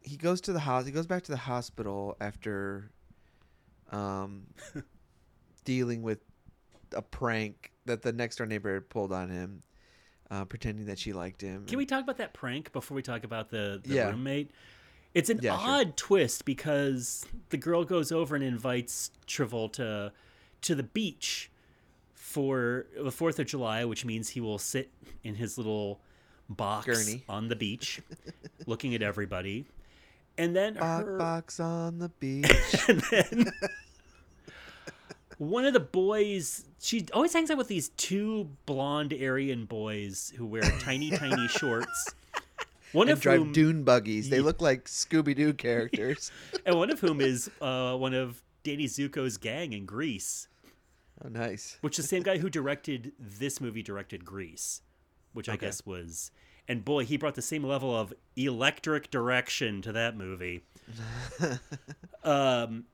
[0.04, 0.86] he goes to the house.
[0.86, 2.90] He goes back to the hospital after
[3.92, 4.44] um,
[5.66, 6.20] dealing with
[6.96, 9.62] a prank that the next door neighbor pulled on him,
[10.30, 11.66] uh, pretending that she liked him.
[11.66, 14.10] Can we talk about that prank before we talk about the, the Yeah.
[14.10, 14.52] roommate?
[15.14, 15.70] It's an Yeah, sure.
[15.70, 20.12] odd twist because the girl goes over and invites Travolta
[20.62, 21.52] to the beach
[22.14, 24.90] for the 4th of July, which means he will sit
[25.24, 26.00] in his little
[26.50, 27.24] box Gurney.
[27.30, 28.02] on the beach
[28.66, 29.66] looking at everybody.
[30.38, 32.50] And then Bok her, box on the beach.
[32.88, 33.52] and then
[35.38, 40.46] one of the boys she always hangs out with these two blonde Aryan boys who
[40.46, 42.14] wear tiny tiny shorts.
[42.92, 44.30] One of drive whom dune buggies.
[44.30, 46.32] They look like Scooby Doo characters.
[46.66, 50.48] and one of whom is uh, one of Danny Zuko's gang in Grease,
[51.26, 51.78] oh, nice.
[51.82, 54.82] which the same guy who directed this movie directed Grease,
[55.34, 56.30] which I guess was
[56.68, 60.64] and boy, he brought the same level of electric direction to that movie.
[62.24, 62.86] um,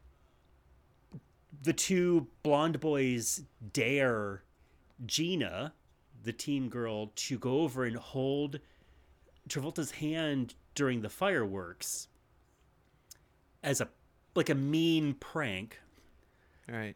[1.63, 4.43] the two blonde boys dare
[5.05, 5.73] Gina,
[6.23, 8.59] the teen girl, to go over and hold
[9.47, 12.07] Travolta's hand during the fireworks
[13.63, 13.89] as a
[14.35, 15.79] like a mean prank.
[16.69, 16.95] All right.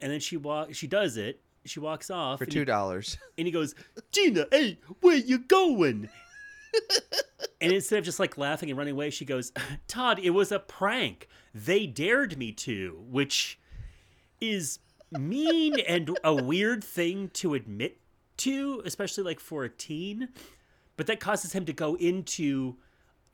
[0.00, 1.40] And then she walk she does it.
[1.64, 3.18] She walks off For two dollars.
[3.38, 3.74] and he goes,
[4.10, 6.08] Gina, hey, where you going?
[7.60, 9.52] and instead of just like laughing and running away, she goes,
[9.86, 11.28] Todd, it was a prank.
[11.54, 13.58] They dared me to, which
[14.40, 14.78] is
[15.10, 17.98] mean and a weird thing to admit
[18.38, 20.28] to, especially like for a teen.
[20.96, 22.76] But that causes him to go into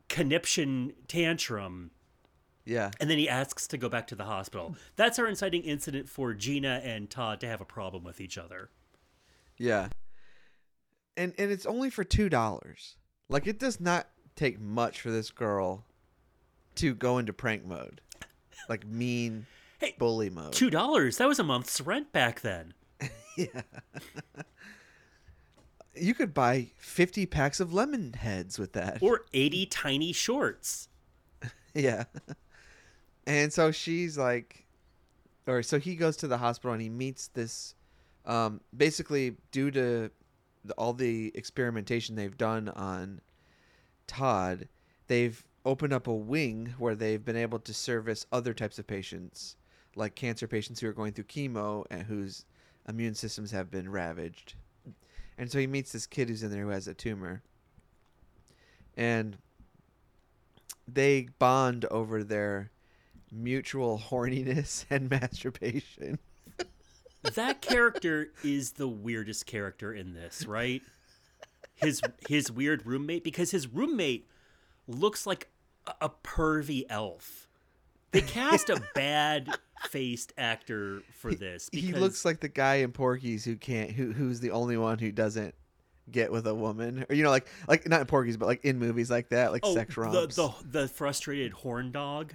[0.09, 1.91] conniption tantrum
[2.69, 2.91] Yeah.
[3.01, 4.77] and then he asks to go back to the hospital.
[4.95, 8.69] That's our inciting incident for Gina and Todd to have a problem with each other.
[9.57, 9.89] Yeah.
[11.17, 12.97] And and it's only for two dollars.
[13.31, 15.87] Like it does not take much for this girl
[16.77, 18.03] to go into prank mode.
[18.69, 19.47] Like mean
[19.79, 20.53] Hey, bully mode.
[20.53, 21.17] Two dollars.
[21.17, 22.75] That was a month's rent back then.
[23.37, 23.63] yeah.
[25.97, 28.99] you could buy fifty packs of lemon heads with that.
[29.03, 30.89] Or eighty tiny shorts.
[31.75, 32.05] Yeah.
[33.29, 34.65] And so she's like,
[35.47, 37.75] or so he goes to the hospital and he meets this,
[38.25, 40.11] um, basically due to
[40.65, 43.21] the, all the experimentation they've done on
[44.07, 44.67] Todd,
[45.09, 49.57] they've opened up a wing where they've been able to service other types of patients,
[49.95, 52.47] like cancer patients who are going through chemo and whose
[52.89, 54.55] immune systems have been ravaged.
[55.37, 57.43] And so he meets this kid who's in there who has a tumor.
[58.97, 59.37] And
[60.91, 62.71] they bond over their
[63.33, 66.19] mutual horniness and masturbation.
[67.35, 70.83] That character is the weirdest character in this, right?
[71.75, 74.27] His his weird roommate because his roommate
[74.87, 75.49] looks like
[75.87, 77.49] a, a pervy elf.
[78.13, 79.49] They cast a bad
[79.89, 84.13] faced actor for this because He looks like the guy in Porky's who can't who
[84.13, 85.55] who's the only one who doesn't
[86.11, 87.05] get with a woman.
[87.09, 89.63] Or you know, like like not in Porky's, but like in movies like that, like
[89.65, 92.35] oh, sex the, the the frustrated horn dog.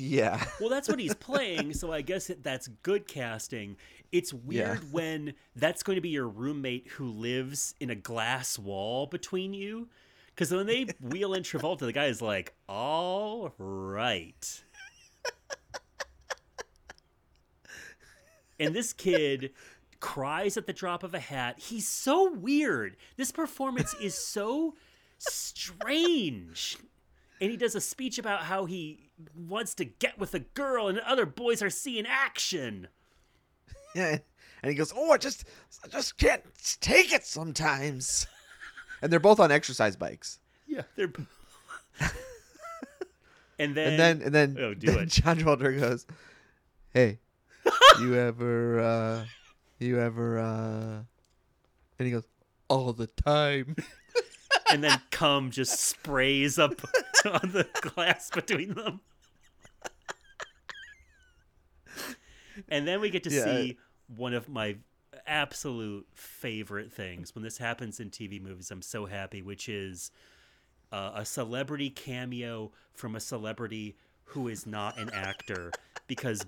[0.00, 0.42] Yeah.
[0.60, 3.76] Well, that's what he's playing, so I guess that's good casting.
[4.12, 4.88] It's weird Yeah.
[4.92, 9.88] when that's going to be your roommate who lives in a glass wall between you.
[10.28, 14.62] Because when they wheel in Travolta, the guy is like, all right.
[18.60, 19.52] and this kid
[20.00, 21.58] cries at the drop of a hat.
[21.58, 22.96] He's so weird.
[23.16, 24.74] This performance is so
[25.18, 26.76] strange.
[27.40, 30.98] And he does a speech about how he wants to get with a girl and
[31.00, 32.88] other boys are seeing action.
[33.94, 34.18] Yeah.
[34.60, 35.44] And he goes, "Oh, I just,
[35.84, 36.42] I just can't
[36.80, 38.26] take it sometimes."
[39.02, 40.40] And they're both on exercise bikes.
[40.66, 41.12] Yeah, they're.
[43.60, 45.06] and then, And then, and then, Oh, do then it.
[45.10, 46.04] John Travolta goes,
[46.92, 47.20] "Hey,
[48.00, 49.24] you ever, uh,
[49.78, 51.02] you ever?" uh
[52.00, 52.24] And he goes,
[52.68, 53.76] "All the time."
[54.72, 56.72] And then cum just sprays up
[57.24, 59.00] on the glass between them.
[62.68, 63.44] And then we get to Yeah.
[63.44, 63.78] see
[64.08, 64.76] one of my
[65.26, 68.70] absolute favorite things when this happens in TV movies.
[68.70, 70.10] I'm so happy, which is
[70.90, 75.70] uh, a celebrity cameo from a celebrity who is not an actor
[76.06, 76.44] because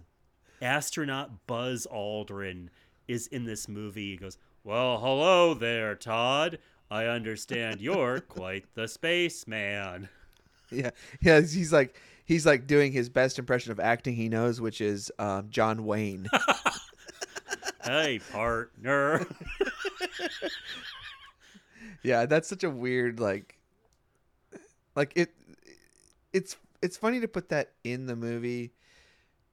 [0.60, 2.68] astronaut Buzz Aldrin
[3.06, 4.10] is in this movie.
[4.12, 6.58] He goes, Well, hello there, Todd.
[6.90, 10.08] I understand you're quite the spaceman.
[10.70, 11.40] Yeah, yeah.
[11.40, 15.48] He's like, he's like doing his best impression of acting he knows, which is um,
[15.50, 16.28] John Wayne.
[17.82, 19.26] Hey, partner.
[22.02, 23.58] yeah, that's such a weird like,
[24.94, 25.34] like it.
[26.32, 28.72] It's it's funny to put that in the movie,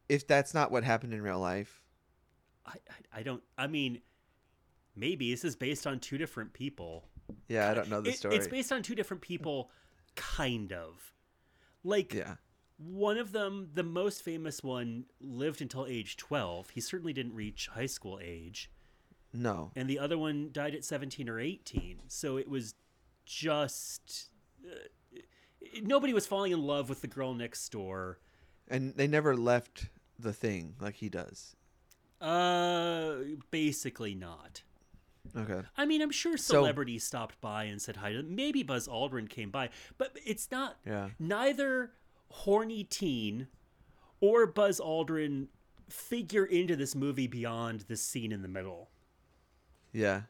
[0.09, 1.81] if that's not what happened in real life.
[2.65, 4.01] I, I, I don't, I mean,
[4.95, 7.05] maybe this is based on two different people.
[7.47, 8.35] Yeah, I don't know the It- story.
[8.35, 9.69] It's based on two different people,
[10.15, 11.13] kind of.
[11.83, 12.35] Like, yeah,
[12.77, 16.71] one of them, the most famous one, lived until age 12.
[16.71, 18.69] He certainly didn't reach high school age.
[19.33, 22.01] no, And the other one died at 17 or 18.
[22.07, 22.75] So it was
[23.25, 24.29] just.
[24.65, 25.19] Uh,
[25.81, 28.19] nobody was falling in love with the girl next door.
[28.69, 31.55] and they never left the thing like he does.
[32.19, 33.17] Uh,
[33.51, 34.63] basically not.
[35.35, 35.61] Okay.
[35.77, 38.35] I mean, I'm sure So- celebrities stopped by and said hi to them.
[38.35, 40.77] Maybe Buzz Aldrin came by, but it's not.
[40.85, 41.09] Yeah.
[41.19, 41.91] Neither
[42.29, 43.47] horny teen
[44.19, 45.47] or Buzz Aldrin
[45.89, 48.89] figure into this movie beyond this scene in the middle.
[49.93, 50.23] Yeah.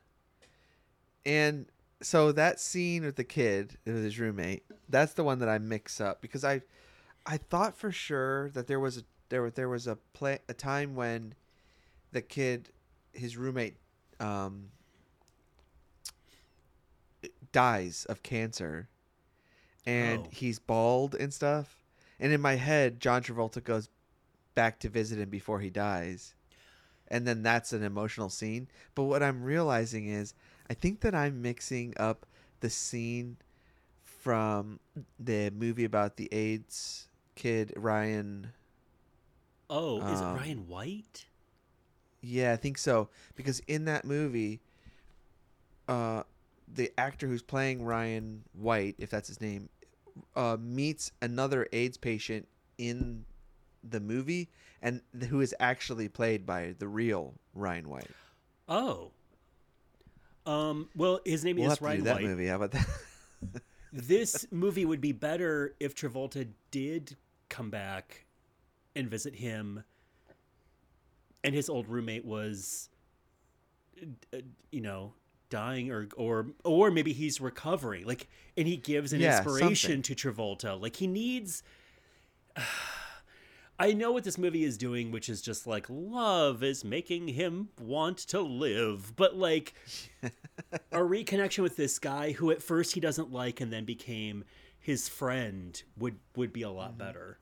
[1.25, 1.65] And
[2.01, 5.99] so that scene with the kid with his roommate, that's the one that I mix
[5.99, 6.61] up because I
[7.25, 10.53] I thought for sure that there was a there was there was a play a
[10.53, 11.33] time when
[12.11, 12.69] the kid
[13.13, 13.75] his roommate
[14.19, 14.69] um
[17.51, 18.87] dies of cancer
[19.85, 20.29] and Oh.
[20.31, 21.77] he's bald and stuff.
[22.19, 23.89] And in my head John Travolta goes
[24.55, 26.33] back to visit him before he dies
[27.09, 28.67] and then that's an emotional scene.
[28.93, 30.33] But what I'm realizing is,
[30.69, 32.25] I think that I'm mixing up
[32.59, 33.37] the scene
[34.03, 34.79] from
[35.17, 38.51] the movie about the AIDS kid Ryan.
[39.69, 41.25] Oh, is Um, it Ryan White?
[42.19, 44.59] Yeah, I think so because in that movie,
[45.87, 46.23] uh,
[46.73, 49.69] the actor who's playing Ryan White, if that's his name,
[50.35, 53.25] uh, meets another AIDS patient in
[53.83, 54.49] the movie,
[54.81, 58.11] and who is actually played by the real Ryan White.
[58.67, 59.11] Oh.
[60.45, 60.89] Um.
[60.95, 62.25] Well, his name We'll is Ryan do that White.
[62.25, 62.47] movie.
[62.47, 62.87] How about that?
[63.93, 67.15] this movie would be better if Travolta did
[67.49, 68.25] come back
[68.95, 69.83] and visit him,
[71.43, 72.89] and his old roommate was,
[74.33, 74.37] uh,
[74.71, 75.13] you know,
[75.49, 78.05] dying or or or maybe he's recovering.
[78.05, 80.79] Like, and he gives an Yeah, inspiration to Travolta.
[80.79, 81.63] Like he needs.
[83.79, 87.69] I know what this movie is doing, which is just like love is making him
[87.79, 89.73] want to live, but like
[90.91, 94.43] a reconnection with this guy who at first he doesn't like and then became
[94.79, 96.97] his friend would would be a lot mm-hmm.
[96.97, 97.39] better.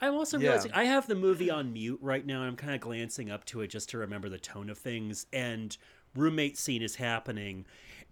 [0.00, 0.40] I'm also Yeah.
[0.40, 3.44] realizing I have the movie on mute right now and I'm kind of glancing up
[3.46, 5.76] to it just to remember the tone of things and
[6.16, 7.66] roommate scene is happening.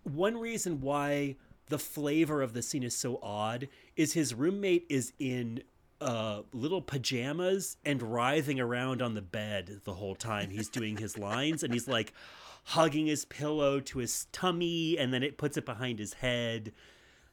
[0.05, 1.36] One reason why
[1.68, 5.62] the flavor of the scene is so odd is his roommate is in
[6.00, 10.50] uh, little pajamas and writhing around on the bed the whole time.
[10.50, 12.12] He's doing his lines and he's like
[12.64, 16.72] hugging his pillow to his tummy and then it puts it behind his head.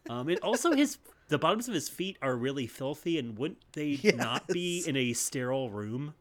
[0.10, 0.98] Um, and also his
[1.30, 5.14] the bottoms of his feet are really filthy and wouldn't they not be in a
[5.14, 6.16] sterile room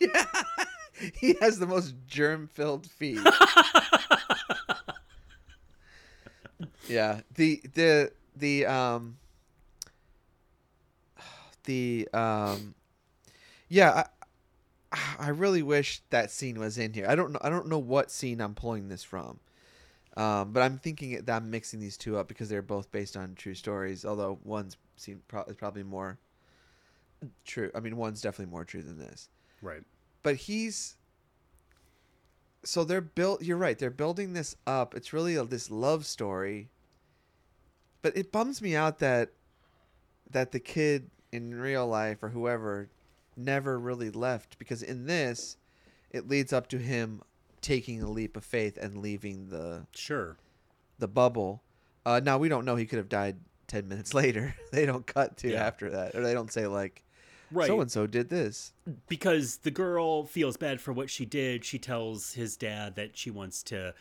[1.14, 3.20] he has the most germ-filled feet.
[6.88, 9.16] yeah, the the the um
[11.64, 12.74] the um
[13.68, 14.04] Yeah,
[14.92, 17.06] I, I really wish that scene was in here.
[17.08, 17.38] I don't know.
[17.42, 19.40] I don't know what scene I'm pulling this from,
[20.16, 23.34] um, but I'm thinking that I'm mixing these two up because they're both based on
[23.34, 24.04] true stories.
[24.04, 26.18] Although one's seem pro- is probably more
[27.44, 27.70] true.
[27.74, 29.28] I mean, one's definitely more true than this.
[29.62, 29.82] Right.
[30.26, 30.96] But he's
[32.64, 33.42] so they're built.
[33.42, 33.78] You're right.
[33.78, 34.92] They're building this up.
[34.96, 36.68] It's really a, this love story.
[38.02, 39.30] But it bums me out that
[40.28, 42.88] that the kid in real life or whoever
[43.36, 45.56] never really left because in this
[46.10, 47.22] it leads up to him
[47.60, 50.36] taking a leap of faith and leaving the Sure.
[50.98, 51.62] the bubble.
[52.04, 53.36] Uh, now we don't know he could have died
[53.68, 54.56] ten minutes later.
[54.72, 55.64] they don't cut to Yeah.
[55.64, 57.04] after that, or they don't say like
[57.50, 57.66] Right.
[57.68, 58.72] so and so did this.
[59.08, 61.64] because the girl feels bad for what she did.
[61.64, 63.94] She tells his dad that she wants to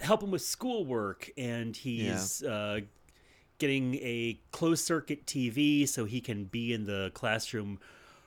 [0.00, 2.80] help him with schoolwork, and he's uh,
[3.58, 7.78] getting a closed circuit TV so he can be in the classroom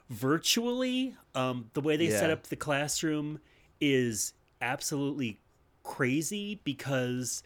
[0.10, 1.16] virtually.
[1.36, 3.40] Um, the way they set up the classroom
[3.80, 5.40] is absolutely
[5.84, 7.44] crazy because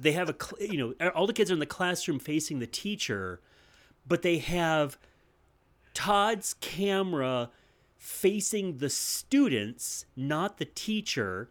[0.00, 3.40] they have a you know all the kids are in the classroom facing the teacher
[4.06, 4.98] but they have
[5.94, 7.50] Todd's camera
[7.98, 11.50] facing the students, not the teacher,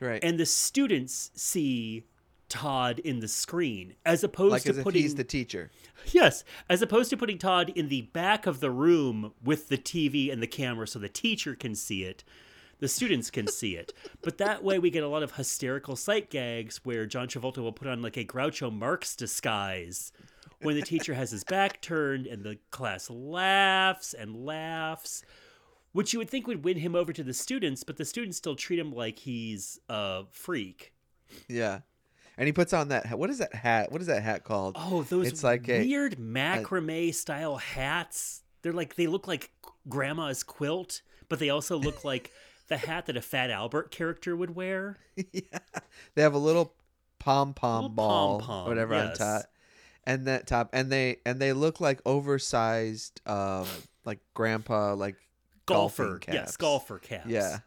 [0.00, 0.22] Right.
[0.22, 2.04] and the students see
[2.48, 5.70] Todd in the screen, as opposed like to as putting he's the teacher.
[6.12, 10.30] yes, as opposed to putting Todd in the back of the room with the TV
[10.32, 12.24] and the camera, so the teacher can see it.
[12.80, 16.30] The students can see it, but that way we get a lot of hysterical sight
[16.30, 20.10] gags where John Travolta will put on like a Groucho Marx disguise
[20.62, 25.24] when the teacher has his back turned and the class laughs and laughs,
[25.92, 28.56] which you would think would win him over to the students, but the students still
[28.56, 30.92] treat him like he's a freak.
[31.48, 31.80] Yeah.
[32.38, 33.06] And he puts on that.
[33.06, 33.92] ha- What is that hat?
[33.92, 34.76] What is that hat called?
[34.78, 38.42] Oh, those It's like a- weird macrame style hats.
[38.62, 39.50] They're like they look like
[39.88, 42.32] grandma's quilt, but they also look like
[42.68, 44.98] the hat that a Fat Albert character would wear.
[45.32, 45.58] yeah.
[46.14, 46.74] They have a little
[47.18, 49.20] pom pom ball, pom-pom, whatever yes.
[49.20, 49.42] on top,
[50.04, 53.66] and that top, and they and they look like oversized, um,
[54.04, 55.16] like grandpa, like
[55.66, 57.26] Golfer, golfing yes, golfer caps.
[57.28, 57.58] Yeah,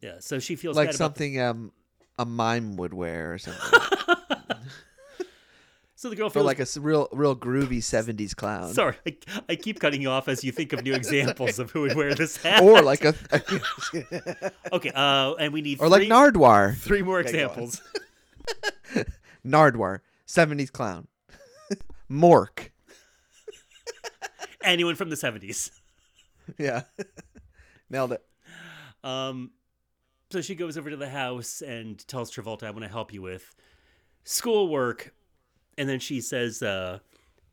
[0.00, 0.16] yeah.
[0.20, 1.72] So she feels like about the- something um
[2.18, 3.80] a mime would wear or something,
[5.96, 9.16] so the girl or feels like a real real groovy '70s clown, Sorry, I,
[9.48, 12.14] I keep cutting you off as you think of new examples of who would wear
[12.14, 12.62] this hat.
[12.62, 13.14] or like a
[14.72, 17.82] okay, uh, and we need or like three, Nardwuar, three more Okay, examples.
[19.44, 21.08] Nardwuar, '70s clown,
[22.10, 22.70] Mork,
[24.62, 25.70] Anyone from the seventies.
[26.58, 26.82] yeah,
[27.88, 28.24] nailed it.
[29.02, 29.52] Um,
[30.30, 33.22] so she goes over to the house and tells Travolta, "I want to help you
[33.22, 33.54] with
[34.24, 35.14] schoolwork,"
[35.78, 36.98] and then she says, uh,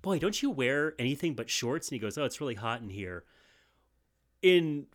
[0.02, 2.90] "Boy, don't you wear anything but shorts?" And he goes, "Oh, it's really hot in
[2.90, 3.24] here."
[4.42, 4.88] In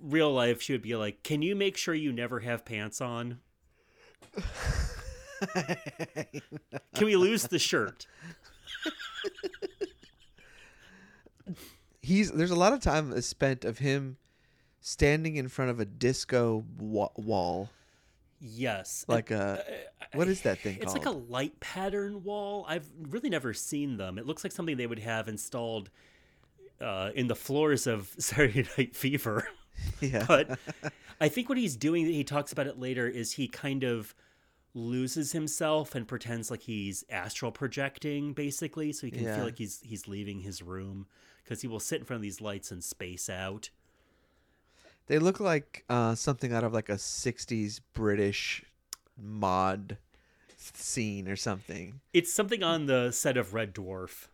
[0.00, 3.38] real life, she would be like, "Can you make sure you never have pants on?
[6.94, 8.06] Can we lose the shirt?"
[12.02, 14.16] he's there's a lot of time spent of him
[14.80, 17.70] standing in front of a disco wa- wall
[18.40, 19.64] Yes, like a
[20.14, 22.64] what is that thing It's called like a light pattern wall.
[22.68, 24.16] I've really never seen them.
[24.16, 25.90] It looks like something they would have installed
[26.80, 29.48] uh, in the floors of Saturday Night Fever.
[30.00, 30.56] yeah But
[31.20, 34.14] I think what he's doing, he talks about it later, is he kind of
[34.78, 39.34] loses himself and pretends like he's astral projecting, basically, so he can Yeah.
[39.36, 41.06] feel like he's he's leaving his room
[41.44, 43.70] because he will sit in front of these lights and space out.
[45.06, 48.62] they look like uh, something out of like a 60s british
[49.16, 49.96] mod
[50.56, 54.26] scene or something It's something on the set of Red Dwarf.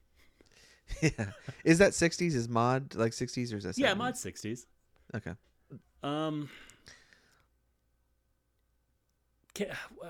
[1.00, 1.30] yeah
[1.64, 3.78] is that 60s is mod like 60s or is that 70s?
[3.78, 4.66] Yeah, mod sixties.
[5.14, 5.32] okay
[6.02, 6.50] Um,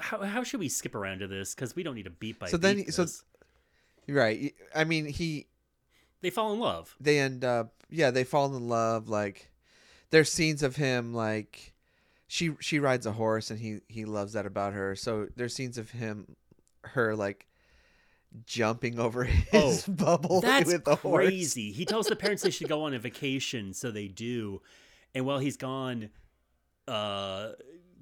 [0.01, 1.55] how how should we skip around to this?
[1.55, 2.63] Because we don't need a beat by So beat.
[2.63, 3.25] then- so- this.
[4.07, 5.47] You're right i mean he
[6.21, 6.95] they fall in love.
[7.01, 9.51] they end up yeah they fall in love like
[10.11, 11.73] there's scenes of him like
[12.27, 15.79] she she rides a horse and he he loves that about her so there's scenes
[15.79, 16.37] of him
[16.83, 17.47] her like
[18.45, 21.73] jumping over his Oh, bubble That's with the horse crazy.
[21.73, 24.61] He tells the parents they should go on a vacation, so they do.
[25.15, 26.11] And while he's gone,
[26.89, 27.51] uh,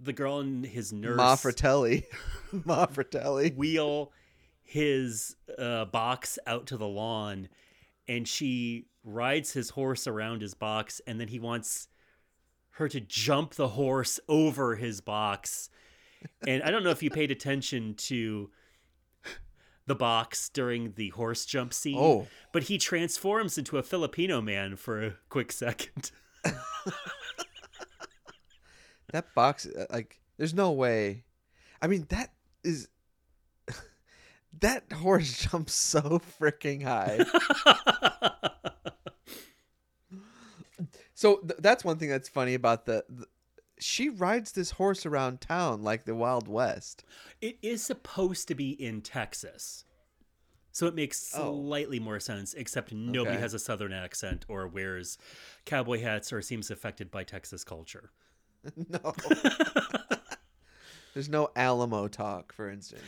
[0.02, 2.04] the girl and his nurse Ma Fratelli
[2.64, 4.12] Ma Fratelli wheel
[4.62, 7.48] his uh, box out to the lawn,
[8.08, 11.88] and she rides his horse around his box, and then he wants
[12.76, 15.68] her to jump the horse over his box.
[16.46, 18.50] And I don't know if you paid attention to
[19.86, 21.98] the box during the horse jump scene.
[21.98, 22.26] Oh.
[22.52, 26.12] But he transforms into a Filipino man for a quick second.
[29.12, 31.24] That box, uh, like, there's no way.
[31.80, 32.32] I mean, that
[32.64, 32.88] is.
[34.60, 37.24] that horse jumps so freaking high.
[41.14, 43.26] so th- that's one thing that's funny about the, the.
[43.78, 47.02] She rides this horse around town like the Wild West.
[47.40, 49.84] it is supposed to be in Texas.
[50.70, 51.52] So it makes Oh.
[51.52, 53.40] slightly more sense, except nobody Okay.
[53.42, 55.18] has a southern accent or wears
[55.66, 58.10] cowboy hats or seems affected by Texas culture.
[58.88, 59.14] no.
[61.14, 63.02] There's no Alamo talk, for instance.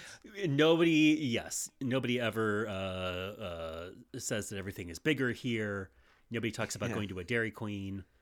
[0.46, 3.86] Nobody, yes, nobody ever uh, uh,
[4.18, 5.90] says that everything is bigger here.
[6.30, 6.96] Nobody talks about Yeah.
[6.96, 8.04] going to a Dairy Queen.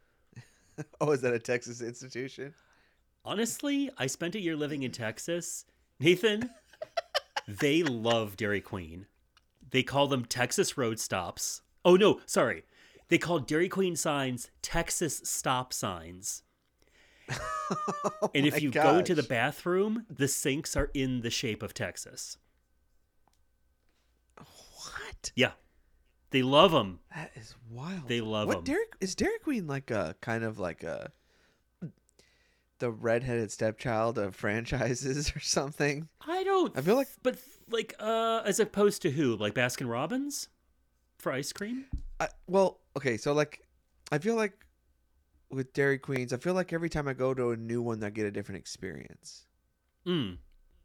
[1.03, 2.55] Oh, is that a Texas institution?
[3.27, 5.67] Honestly, I spent a year living in Texas.
[6.01, 6.49] Nathan,
[7.47, 9.05] they love Dairy Queen.
[9.71, 11.61] They call them Texas road stops.
[11.85, 12.65] Oh no, sorry.
[13.09, 16.43] They call Dairy Queen signs Texas stop signs.
[18.35, 21.75] and if Oh you go into the bathroom, the sinks are in the shape of
[21.75, 22.39] Texas.
[24.37, 25.33] What?
[25.35, 25.53] Yeah.
[26.31, 27.01] They love them.
[27.15, 28.09] That is wild.
[28.09, 28.65] They love what 'em.
[28.65, 31.13] Dairy is Dairy Queen like a kind of like a
[32.79, 36.09] the redheaded stepchild of franchises or something?
[36.27, 37.37] I don't I feel like but
[37.71, 39.37] like uh as opposed to who?
[39.37, 40.49] Like Baskin Robbins
[41.19, 41.85] for ice cream?
[42.19, 43.61] I, well, okay, so like
[44.11, 44.55] I feel like
[45.53, 48.11] with Dairy Queens, I feel like every time I go to a new one, I
[48.11, 49.47] get a different experience.
[50.07, 50.39] Mm.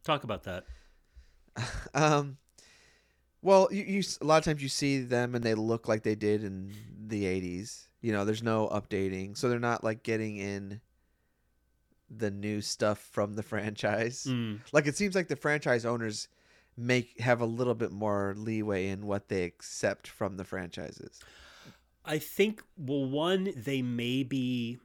[0.03, 0.65] Talk about that.
[1.93, 2.38] Um,
[3.41, 6.13] well, you, you a lot of times you see them and they look like they
[6.13, 6.72] did in
[7.07, 7.88] the '80s.
[8.01, 10.82] You know, there's no updating, so they're not like getting in
[12.09, 14.28] the new stuff from the franchise.
[14.30, 14.59] Mm.
[14.72, 16.28] Like it seems like the franchise owners
[16.78, 21.20] make have a little bit more leeway in what they accept from the franchises.
[22.08, 24.80] I think well one they may be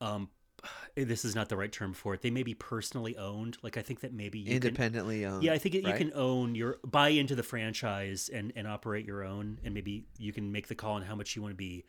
[0.00, 0.28] um
[0.94, 2.22] this is not the right term for it.
[2.22, 3.58] They may be personally owned.
[3.62, 5.42] Like I think that maybe you can Independently owned.
[5.42, 9.06] Yeah, I think it, you can own your buy into the franchise and and operate
[9.06, 11.56] your own and maybe you can make the call on how much you want to
[11.56, 11.84] be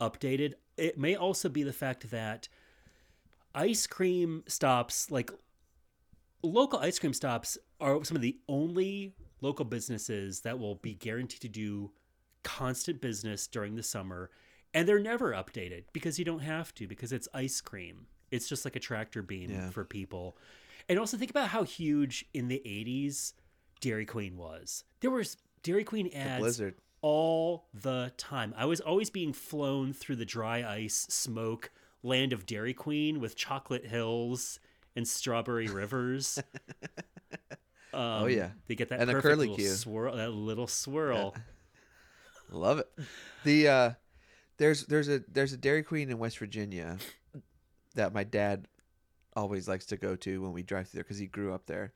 [0.00, 0.54] updated.
[0.76, 2.48] It may also be the fact that
[3.54, 5.30] ice cream stops like
[6.42, 11.40] local ice cream stops are some of the only local businesses that will be guaranteed
[11.40, 11.90] to do
[12.42, 14.30] constant business during the summer
[14.74, 18.64] and they're never updated because you don't have to because it's ice cream it's just
[18.64, 19.70] like a tractor beam Yeah.
[19.70, 20.36] for people
[20.88, 23.34] and also think about how huge in the 80s
[23.80, 26.60] dairy queen was there was dairy queen ads
[27.04, 28.54] all the time.
[28.56, 31.72] I was always being flown through the dry ice smoke
[32.04, 34.60] land of Dairy Queen with chocolate hills
[34.94, 36.38] and strawberry rivers.
[37.94, 38.50] Um, Oh, yeah.
[38.68, 39.68] they get that And a curly little Q.
[39.70, 40.16] swirl.
[40.16, 41.34] That little swirl.
[42.50, 42.88] Love it.
[43.44, 43.90] The uh
[44.58, 46.98] there's there's a there's a Dairy Queen in West Virginia
[47.94, 48.68] that my dad
[49.34, 51.92] always likes to go to when we drive through there because he grew up there,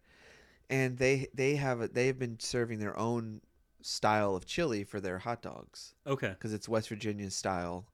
[0.71, 3.41] and they they have a, they have been serving their own
[3.83, 7.87] style of chili for their hot dogs Okay, because it's West Virginia style.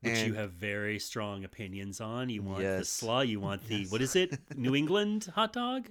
[0.00, 2.28] which you And- have very strong opinions on.
[2.28, 3.20] You want the slaw.
[3.20, 3.92] You want the Yes.
[3.92, 4.36] what is it?
[4.56, 5.90] New England hot dog.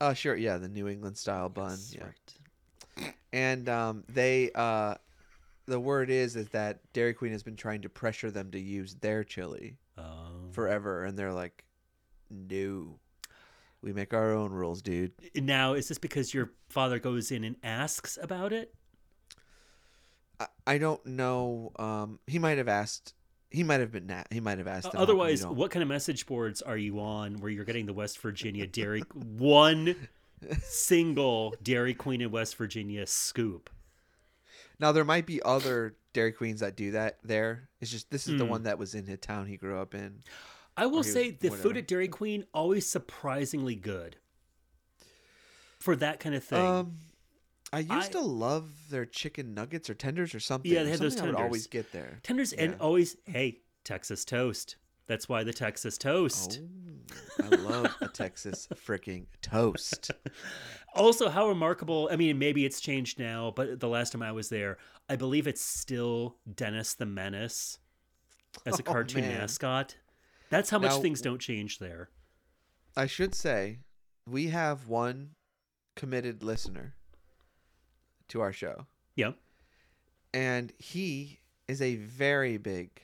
[0.00, 1.70] Oh sure, yeah, the New England style bun.
[1.72, 2.04] Yes, Yeah.
[2.06, 2.34] right.
[3.32, 4.94] And um, they uh,
[5.66, 8.94] the word is is that Dairy Queen has been trying to pressure them to use
[8.96, 11.64] their chili Um, forever, and they're like,
[12.30, 12.98] no,
[13.82, 15.12] we make our own rules, dude.
[15.34, 18.74] now, is this because your father goes in and asks about it?
[20.40, 21.72] I, I don't know.
[21.76, 23.14] Um, he might have asked.
[23.50, 24.06] He might have been.
[24.06, 24.90] Na- he might have asked.
[24.90, 27.66] them, "How come you Otherwise, what kind of message boards are you on where you're
[27.66, 29.94] getting the West Virginia Dairy one
[30.62, 33.70] single Dairy Queen in West Virginia scoop?
[34.78, 37.18] Now there might be other Dairy Queens that do that.
[37.22, 38.50] There, it's just this is the Hmm.
[38.50, 40.22] one that was in the town he grew up in.
[40.76, 41.68] I will he was- say the whatever.
[41.68, 44.16] food at Dairy Queen always surprisingly good
[45.78, 46.64] for that kind of thing.
[46.64, 46.96] Um,
[47.72, 50.70] I used I- to love their chicken nuggets or tenders or something.
[50.70, 51.34] Yeah, they had those tenders.
[51.36, 52.20] I would always get there.
[52.22, 54.76] Tenders and always hey Texas toast.
[55.06, 56.60] That's why the Texas toast.
[57.42, 60.10] Oh, I love a Texas freaking toast.
[60.94, 62.08] Also, how remarkable!
[62.10, 64.78] I mean, maybe it's changed now, but the last time I was there,
[65.08, 67.78] I believe it's still Dennis the Menace
[68.64, 69.38] as a Oh, cartoon man.
[69.38, 69.96] mascot.
[70.50, 72.08] That's how much Now- things don't change there.
[72.96, 73.78] I should say
[74.28, 75.30] we have one
[75.96, 76.94] committed listener
[78.28, 78.86] to our show,
[79.16, 79.32] Yeah.
[80.34, 83.02] and he is a very big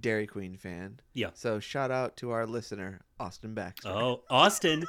[0.00, 1.00] Dairy Queen fan.
[1.14, 1.30] Yeah.
[1.34, 3.88] So shout out to our listener, Austin Baxter.
[3.88, 4.84] Oh, Austin.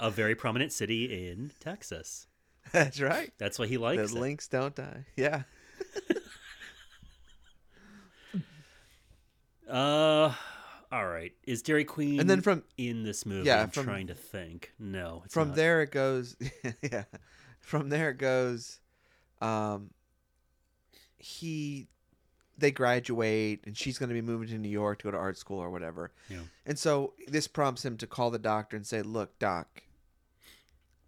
[0.00, 2.26] a very prominent city in Texas.
[2.72, 3.32] That's right.
[3.38, 4.18] That's why he The likes it.
[4.18, 5.06] links don't die.
[5.16, 5.42] Yeah.
[9.68, 10.32] Uh,
[10.90, 11.32] all right.
[11.44, 13.46] Is Dairy Queen And then from in this movie?
[13.46, 14.72] Yeah, I'm from- trying to think.
[14.78, 15.56] No, it's from not.
[15.56, 16.36] there it goes
[16.82, 17.04] yeah.
[17.60, 18.80] From there it goes
[19.42, 19.90] um
[21.18, 21.88] he
[22.58, 25.38] they graduate and she's going to be moving to New York to go to art
[25.38, 26.10] school or whatever.
[26.28, 26.40] Yeah.
[26.66, 29.82] And so this prompts him to call the doctor and say, "Look, doc.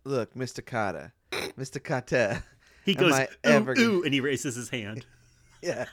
[0.04, 0.62] Look, Mr.
[0.64, 1.12] Kotter.
[1.58, 1.80] Mr.
[1.80, 2.42] Kotter.
[2.84, 5.04] He goes ooh, ever ooh, and he raises his hand.
[5.62, 5.84] Yeah.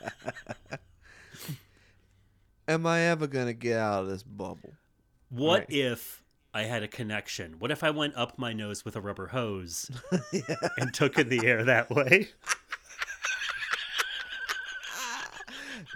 [2.66, 4.72] Am I ever going to get out of this bubble?"
[5.30, 5.70] What Right.
[5.70, 6.22] if
[6.54, 7.56] I had a connection?
[7.58, 9.90] What if I went up my nose with a rubber hose
[10.32, 10.42] yeah.
[10.78, 12.28] and took in the air that way?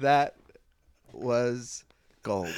[0.00, 0.34] That
[1.12, 1.84] was
[2.22, 2.48] gold,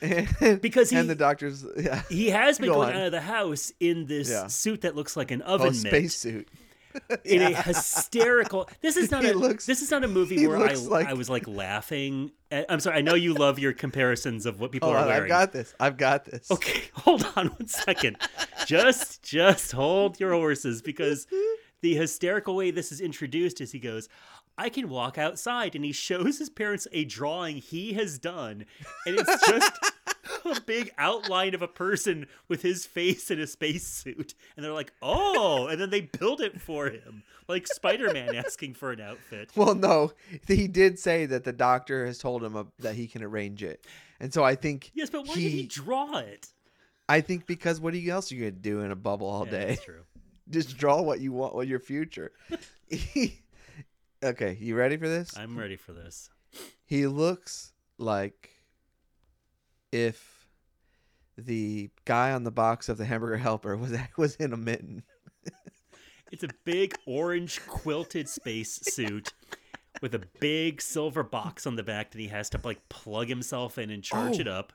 [0.00, 2.96] and, Because he- and the doctors, yeah, He has been Go going on.
[2.96, 4.48] out of the house in this Yeah.
[4.48, 5.76] suit that looks like an oh, oven mitt.
[5.76, 6.48] spacesuit.
[7.24, 8.68] in a hysterical.
[8.82, 9.34] This is not He a.
[9.34, 12.32] looks- this is not a movie where I like- I was like laughing.
[12.50, 12.98] At, I'm sorry.
[12.98, 15.22] I know you love your comparisons of what people are on, wearing.
[15.22, 15.74] I've got this.
[15.80, 16.50] I've got this.
[16.50, 18.18] Okay, hold on one second.
[18.66, 21.26] just just hold your horses because
[21.82, 24.08] the hysterical way this is introduced is he goes,
[24.56, 28.64] I can walk outside and he shows his parents a drawing he has done
[29.06, 29.72] and it's just
[30.44, 34.92] a big outline of a person with his face in a spacesuit and they're like,
[35.00, 37.22] "Oh," and then they build it for him.
[37.48, 39.50] Like Spider-Man asking for an outfit.
[39.56, 40.12] Well, no,
[40.46, 43.84] he did say that the doctor has told him uh, that he can arrange it,
[44.20, 46.48] and so I think Yes, but why he, did he draw it?
[47.08, 49.66] I think because what else are you gonna do in a bubble all Yeah, day?
[49.70, 50.02] that's true.
[50.52, 52.32] Just draw what you want with your future.
[54.22, 55.36] okay, you ready for this?
[55.36, 56.30] I'm ready for this.
[56.84, 58.50] He looks like
[59.90, 60.48] if
[61.38, 65.02] the guy on the box of the hamburger helper was was in a mitten.
[66.30, 69.32] It's a big orange quilted space suit
[70.00, 73.76] with a big silver box on the back that he has to like plug himself
[73.78, 74.40] in and charge Oh.
[74.40, 74.72] it up.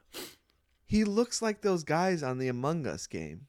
[0.86, 3.48] He looks like those guys on the Among Us game.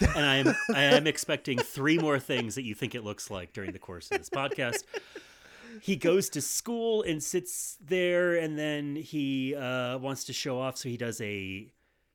[0.00, 3.52] And I am I am expecting three more things that you think it looks like
[3.52, 4.84] during the course of this podcast.
[5.82, 10.76] He goes to school and sits there, and then he uh, wants to show off,
[10.78, 11.70] so he does a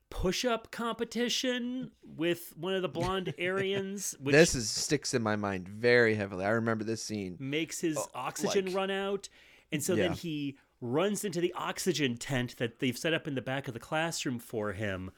[0.10, 5.68] push-up competition with one of the blonde Aryans, which this is sticks in my mind
[5.68, 6.44] very heavily.
[6.44, 7.38] I remember this scene.
[7.40, 9.30] makes his Oh, oxygen like- run out.
[9.72, 13.42] And so then he runs into the oxygen tent that they've set up in the
[13.42, 15.12] back of the classroom for him.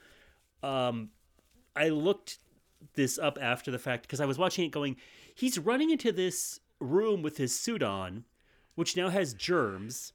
[0.61, 1.09] Um,
[1.75, 2.37] I looked
[2.95, 4.97] this up after the fact because I was watching it going,
[5.33, 8.25] he's running into this room with his suit on,
[8.75, 10.13] which now has germs,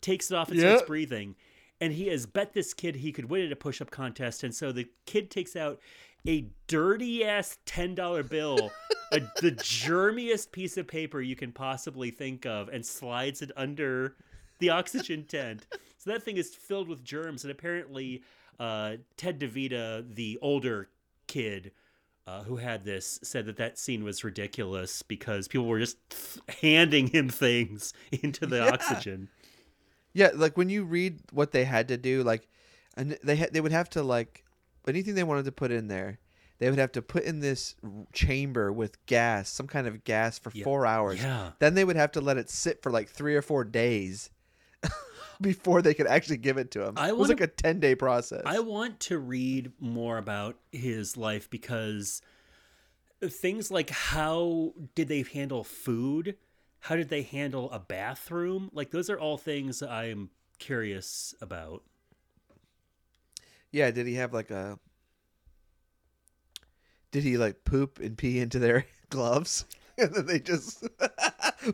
[0.00, 1.34] takes it off and starts breathing.
[1.80, 4.44] And he has bet this kid he could win at a push up contest.
[4.44, 5.80] And so the kid takes out
[6.26, 8.70] a dirty ass $10 bill,
[9.12, 14.14] a, the germiest piece of paper you can possibly think of, and slides it under
[14.60, 15.66] the oxygen tent.
[15.98, 17.44] So that thing is filled with germs.
[17.44, 18.22] And apparently,
[18.60, 20.88] uh, Ted DeVita, the older
[21.26, 21.72] kid,
[22.26, 25.96] uh, who had this said that that scene was ridiculous because people were just
[26.60, 27.92] handing him things
[28.22, 28.70] into the Yeah.
[28.72, 29.28] oxygen.
[30.14, 32.46] Yeah, like when you read what they had to do, like,
[32.96, 34.44] and they had they would have to like
[34.86, 36.18] anything they wanted to put in there,
[36.58, 37.74] they would have to put in this
[38.12, 40.64] chamber with gas, some kind of gas for Yeah.
[40.64, 41.20] four hours.
[41.22, 41.52] Yeah.
[41.60, 44.30] Then they would have to let it sit for like three or four days
[45.40, 46.94] before they could actually give it to him.
[46.96, 48.42] I it was wanna- like a ten day process.
[48.44, 52.20] I want to read more about his life because
[53.22, 56.36] things like how did they handle food?
[56.80, 58.70] How did they handle a bathroom?
[58.72, 61.82] Like those are all things I'm curious about.
[63.70, 64.78] yeah, did he have like a?
[67.10, 69.66] Did he like poop and pee into their gloves,
[69.98, 70.86] and then they just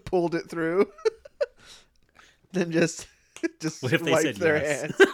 [0.05, 0.91] pulled it through?
[2.53, 3.07] then just
[3.61, 4.81] just What if they said their yes?
[4.83, 4.95] hands.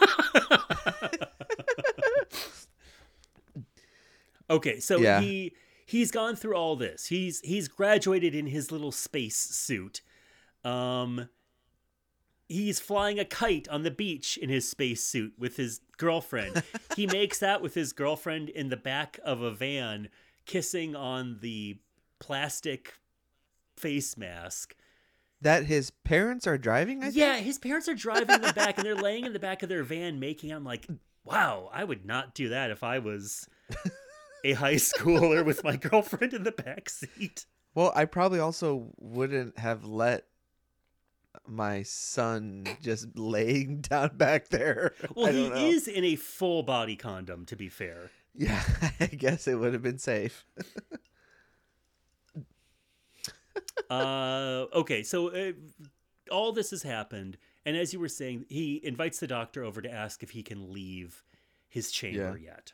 [4.49, 5.21] Okay, so Yeah.
[5.21, 5.53] he
[5.85, 7.07] he's gone through all this.
[7.07, 10.01] He's he's graduated in his little space suit.
[10.63, 11.29] Um
[12.47, 16.61] he's flying a kite on the beach in his space suit with his girlfriend.
[16.95, 20.09] he makes out with his girlfriend in the back of a van
[20.45, 21.79] kissing on the
[22.19, 22.99] plastic
[23.75, 24.75] face mask.
[25.41, 27.01] That his parents are driving.
[27.01, 27.15] I think?
[27.15, 29.83] Yeah, his parents are driving them back and they're laying in the back of their
[29.83, 30.87] van making I'm like,
[31.23, 33.47] wow, I would not do that if I was
[34.43, 37.45] a high schooler with my girlfriend in the back seat.
[37.73, 40.25] Well, I probably also wouldn't have let
[41.47, 44.93] my son just laying down back there.
[45.13, 45.55] Well, he know.
[45.55, 48.11] is in a full body condom, to be fair.
[48.33, 48.63] Yeah,
[48.99, 50.45] I guess it would have been safe.
[53.89, 55.51] uh, okay, so uh,
[56.31, 59.91] all this has happened, and as you were saying, he invites the doctor over to
[59.91, 61.23] ask if he can leave
[61.69, 62.73] his chamber yet.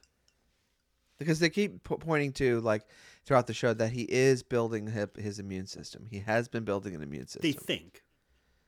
[1.18, 2.84] because they keep po- pointing to like
[3.26, 6.08] throughout the show that he is building hip, his immune system.
[6.10, 7.41] He has been building an immune system.
[7.43, 8.04] They think,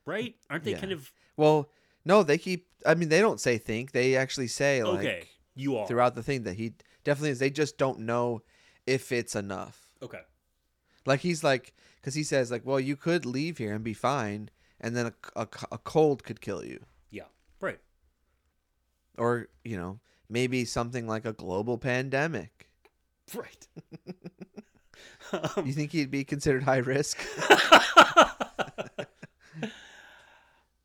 [0.06, 0.34] right?
[0.50, 0.80] Aren't they Yeah.
[0.80, 1.68] kind of well,
[2.04, 2.66] no, they keep.
[2.86, 3.92] I mean, they don't say think.
[3.92, 5.24] They actually say like okay?
[5.56, 6.74] You are throughout the thing that he
[7.04, 7.38] definitely is.
[7.38, 8.42] They just don't know
[8.86, 9.86] if it's enough.
[10.02, 10.20] okay.
[11.06, 11.74] Like he's like,
[12.04, 15.14] because he says like, well, you could leave here and be fine, and then a,
[15.34, 17.22] a, a cold could kill you, Yeah,
[17.62, 17.78] right.
[19.16, 22.68] or you know, maybe something like a global pandemic.
[23.34, 23.66] Right.
[25.32, 27.18] Um you think he'd be considered high risk?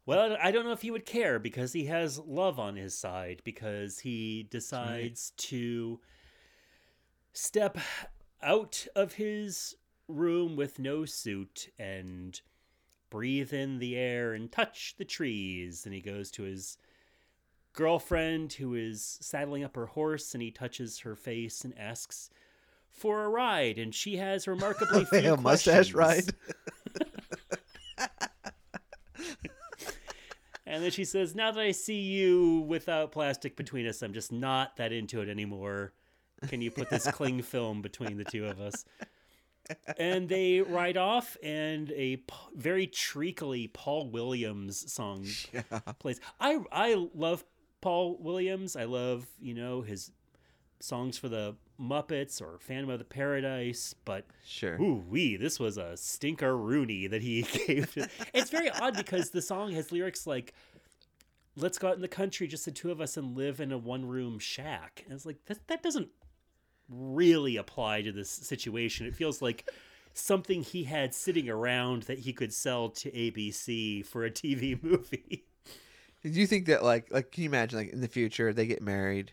[0.05, 3.41] Well, I don't know if he would care because he has love on his side
[3.43, 5.99] because he decides to
[7.31, 7.77] step
[8.41, 9.75] out of his
[10.09, 12.41] room with no suit and
[13.09, 15.85] breathe in the air and touch the trees.
[15.85, 16.77] And he goes to his
[17.71, 22.29] girlfriend who is saddling up her horse and he touches her face and asks
[22.89, 23.77] for a ride.
[23.77, 26.25] And she has remarkably few a mustache ride.
[30.69, 34.31] And then she says, Now that I see you without plastic between us, I'm just
[34.31, 35.93] not that into it anymore.
[36.47, 38.85] Can you put this cling film between the two of us?
[39.97, 42.23] And they ride off, and a p-
[42.55, 45.25] very treacly Paul Williams song
[45.99, 46.19] plays.
[46.39, 47.43] I I love
[47.81, 48.75] Paul Williams.
[48.75, 50.11] I love you know his
[50.79, 54.81] songs for the Muppets or Phantom of the Paradise, but Sure.
[54.81, 57.93] Ooh, wee, this was a stinker Rooney that he gave.
[57.93, 58.09] To...
[58.33, 60.53] it's very odd because the song has lyrics like,
[61.55, 63.77] let's go out in the country, just the two of us, and live in a
[63.77, 65.03] one room shack.
[65.05, 66.09] And it's like, that, that doesn't
[66.89, 69.05] really apply to this situation.
[69.05, 69.69] It feels like
[70.13, 75.45] something he had sitting around that he could sell to ABC for a TV movie.
[76.23, 78.81] Do you think that like like can you imagine like in the future they get
[78.81, 79.31] married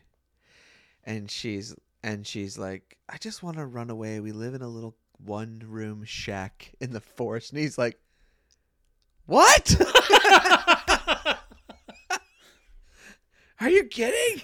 [1.03, 4.21] and she's and she's like I just want to run away.
[4.21, 7.99] We live in a little one room shack in the forest and he's like
[9.25, 9.75] What?
[13.61, 14.43] Are you kidding?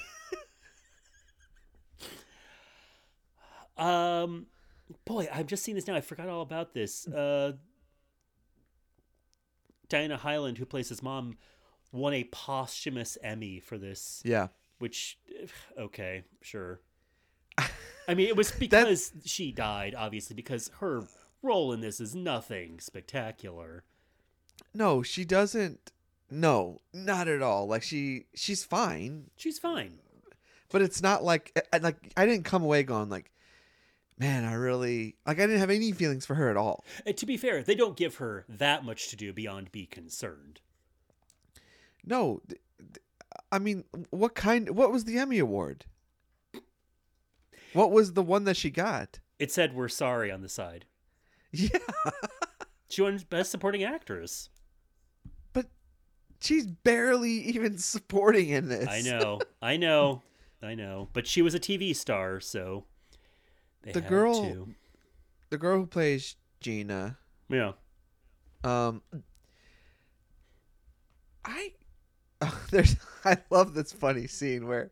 [3.76, 4.46] Um,
[5.04, 5.94] boy, I'm just seeing this now.
[5.94, 7.06] I forgot all about this.
[7.06, 7.52] Uh,
[9.88, 11.36] Diana Hyland, who plays his mom,
[11.92, 14.22] won a posthumous Emmy for this.
[14.24, 14.48] Yeah.
[14.78, 15.18] Which,
[15.78, 16.80] okay, sure.
[18.08, 21.02] I mean, it was because she died, obviously, because her
[21.42, 23.84] role in this is nothing spectacular.
[24.74, 25.92] No, she doesn't
[26.32, 27.66] no, not at all.
[27.66, 29.98] Like she she's fine, She's fine.
[30.70, 33.30] but it's not like like I didn't come away going like
[34.18, 36.84] man, I really like I didn't have any feelings for her at all.
[37.06, 40.60] And to be fair, they don't give her that much to do beyond be concerned.
[42.04, 42.98] No, th- th-
[43.50, 44.70] I mean, what kind?
[44.70, 45.84] What was the Emmy award?
[47.72, 49.20] What was the one that she got?
[49.38, 50.84] It said, We're sorry on the side.
[51.54, 51.68] Yeah,
[52.88, 54.48] She won Best Supporting Actress.
[55.52, 55.66] but
[56.40, 58.88] she's barely even supporting in this.
[58.88, 60.22] I know, I know,
[60.62, 61.08] I know.
[61.12, 62.84] But she was a TV star, so
[63.82, 64.74] they The had girl- to.
[65.50, 67.18] the girl who plays Gina.
[67.48, 67.72] Yeah,
[68.64, 69.02] Um,
[71.44, 71.72] I
[72.70, 74.90] there's I love this funny scene where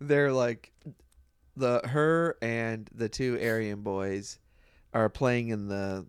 [0.00, 0.72] they're like
[1.56, 4.38] the her and the two Aryan boys
[4.92, 6.06] are playing in the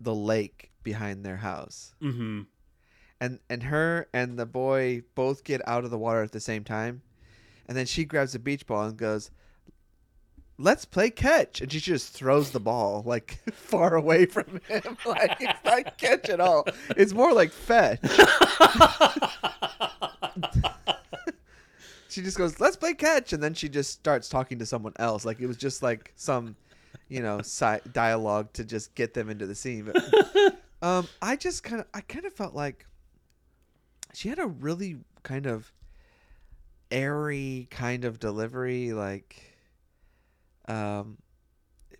[0.00, 1.94] the lake behind their house.
[2.02, 2.42] mm-hmm.
[3.20, 6.64] and and her and the boy both get out of the water at the same
[6.64, 7.02] time
[7.66, 9.30] and then she grabs a beach ball and goes
[10.62, 11.60] let's play catch.
[11.60, 14.96] And she just throws the ball like far away from him.
[15.06, 16.64] Like it's not catch at all.
[16.96, 18.00] It's more like fetch.
[22.08, 23.32] She just goes let's play catch.
[23.32, 25.24] And then she just starts talking to someone else.
[25.24, 26.56] Like it was just like some
[27.08, 29.90] you know si- dialogue to just get them into the scene.
[29.90, 32.86] But um i just kind of i kind of felt like
[34.12, 35.72] she had a really kind of
[36.90, 39.51] airy kind of delivery like
[40.68, 41.18] um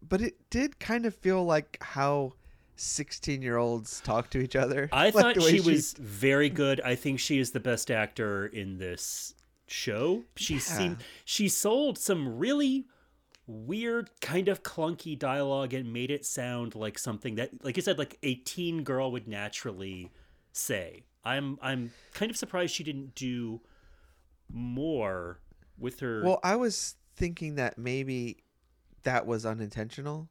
[0.08, 2.32] but it did kind of feel like how
[2.76, 6.80] 16 year olds talk to each other I Like thought way she was very good.
[6.80, 9.34] I think she is the best actor in this
[9.66, 10.24] show.
[10.36, 10.60] She Yeah.
[10.60, 12.86] seemed she sold some really
[13.46, 17.98] weird, kind of clunky dialogue and made it sound like something that, like you said,
[17.98, 20.10] like a teen girl would naturally
[20.52, 21.02] say.
[21.24, 23.60] I'm I'm kind of surprised she didn't do
[24.50, 25.38] more
[25.78, 26.22] with her.
[26.24, 28.38] Well, I was thinking that maybe
[29.05, 30.28] that was unintentional.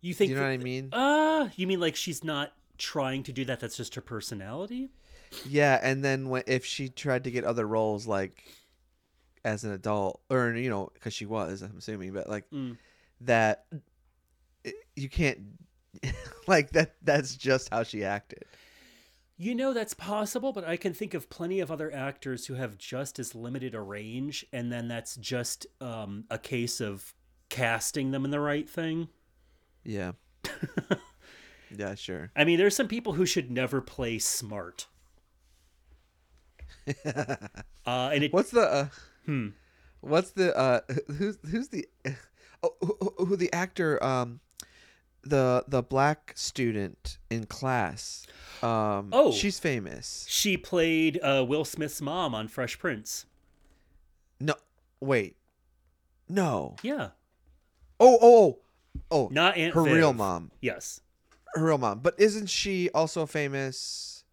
[0.00, 0.88] you think you know what I mean?
[0.92, 3.60] Uh, you mean like she's not trying to do that?
[3.60, 4.90] That's just her personality.
[5.48, 8.44] Yeah, and then when if she tried to get other roles like
[9.44, 12.76] as an adult or you know because she was I'm assuming but like Mm.
[13.22, 13.66] that
[14.64, 15.38] it- you can't
[16.46, 18.44] like that that's just how she acted.
[19.36, 22.78] You know that's possible, but I can think of plenty of other actors who have
[22.78, 27.14] just as limited a range, and then that's just um, a case of
[27.48, 29.08] casting them in the right thing.
[29.82, 30.12] Yeah.
[31.76, 32.30] yeah, sure.
[32.36, 34.86] I mean, there's some people who should never play smart.
[37.04, 37.36] uh,
[37.86, 38.88] and it What's the uh,
[39.24, 39.48] hmm.
[40.00, 40.80] what's the uh
[41.16, 41.88] who's who's the
[42.62, 44.40] oh, who, who the actor um
[45.24, 48.26] the the black student in class
[48.62, 49.32] um Oh.
[49.32, 50.26] she's famous.
[50.28, 53.26] she played uh, Will Smith's mom on Fresh Prince.
[54.40, 54.54] No,
[55.00, 55.36] wait.
[56.28, 56.76] No.
[56.82, 57.10] Yeah,
[58.00, 58.58] Oh, oh,
[59.10, 59.28] oh.
[59.32, 60.50] not Aunt her real mom.
[60.60, 61.00] Yes.
[61.54, 62.00] Her real mom.
[62.00, 64.24] But isn't she also famous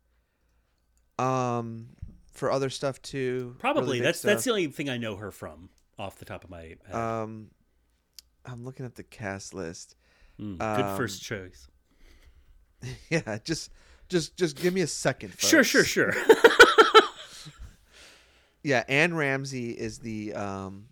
[1.19, 1.87] um
[2.33, 3.55] for other stuff too?
[3.59, 3.99] Probably.
[3.99, 5.69] That's that's the only thing I know her from
[5.99, 6.93] off the top of my head.
[6.95, 7.49] um
[8.45, 9.95] I'm looking at the cast list.
[10.41, 11.67] Mm, good um, first choice.
[13.11, 13.69] Yeah, just
[14.09, 15.33] just just give me a second.
[15.37, 15.69] Sure, folks.
[15.69, 16.13] sure, sure.
[18.63, 20.87] Yeah, Anne Ramsey is the um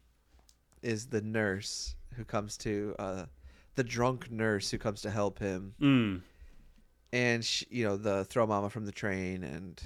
[0.81, 3.25] is the nurse who comes to uh
[3.75, 6.21] the drunk nurse who comes to help him mm.
[7.13, 9.81] and she, you know the throw mama from the train and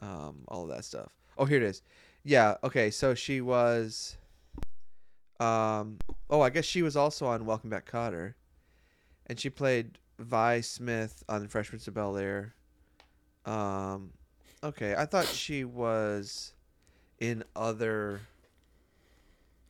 [0.00, 1.12] um all of that stuff.
[1.36, 1.82] Oh, here it is.
[2.22, 2.90] Yeah, okay.
[2.90, 4.16] So she was
[5.40, 5.98] um
[6.30, 8.34] oh, I guess she was also on Welcome Back Kotter.
[9.26, 12.54] And she played Vi Smith on Fresh Prince of Bel-Air.
[13.46, 14.10] Um
[14.62, 16.52] okay, I thought she was
[17.20, 18.20] in other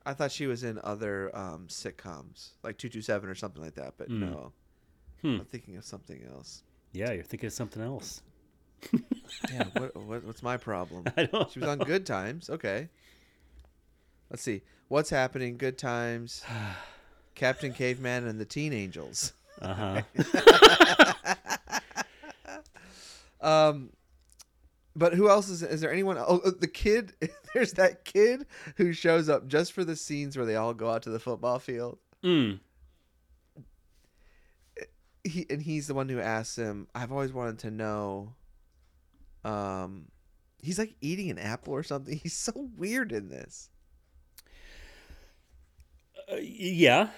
[0.05, 4.07] I thought she was in other um sitcoms, like 227 or something like that, but
[4.07, 4.19] Hmm.
[4.21, 4.51] no.
[5.21, 5.39] Hmm.
[5.39, 6.63] I'm thinking of something else.
[6.93, 8.21] Yeah, you're thinking of something else.
[9.51, 11.03] Yeah, what, what what's my problem?
[11.17, 11.49] I don't.
[11.51, 12.49] She was on Good Times.
[12.49, 12.89] Okay.
[14.29, 14.61] Let's see.
[14.87, 15.57] What's happening?
[15.57, 16.43] Good Times.
[17.35, 19.33] Captain Caveman and the Teen Angels.
[19.61, 20.01] Uh huh.
[23.41, 23.91] Um,
[24.95, 25.61] but who else is?
[25.61, 26.17] Is there anyone?
[26.17, 27.13] Oh, uh, the kid.
[27.53, 28.47] There's that kid
[28.77, 31.59] who shows up just for the scenes where they all go out to the football
[31.59, 31.99] field.
[32.23, 32.59] mm.
[35.23, 36.87] He and he's the one who asks him.
[36.93, 38.33] I've always wanted to know.
[39.43, 40.05] Um,
[40.61, 42.19] he's like eating an apple or something.
[42.23, 43.69] He's so weird in this.
[46.31, 47.09] Uh, yeah.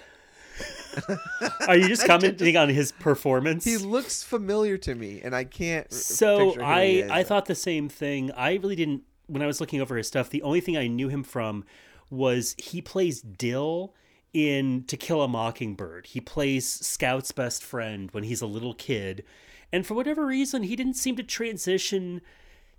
[1.67, 3.63] Are you just commenting on his performance?
[3.63, 5.91] He looks familiar to me, and I can't.
[5.91, 7.11] so picture who he I is.
[7.11, 8.31] I thought the same thing.
[8.31, 10.29] I really didn't when I was looking over his stuff.
[10.29, 11.65] The only thing I knew him from
[12.09, 13.93] was he plays Dill
[14.33, 16.07] in To Kill a Mockingbird.
[16.07, 19.23] He plays Scout's best friend when he's a little kid,
[19.71, 22.21] and for whatever reason, he didn't seem to transition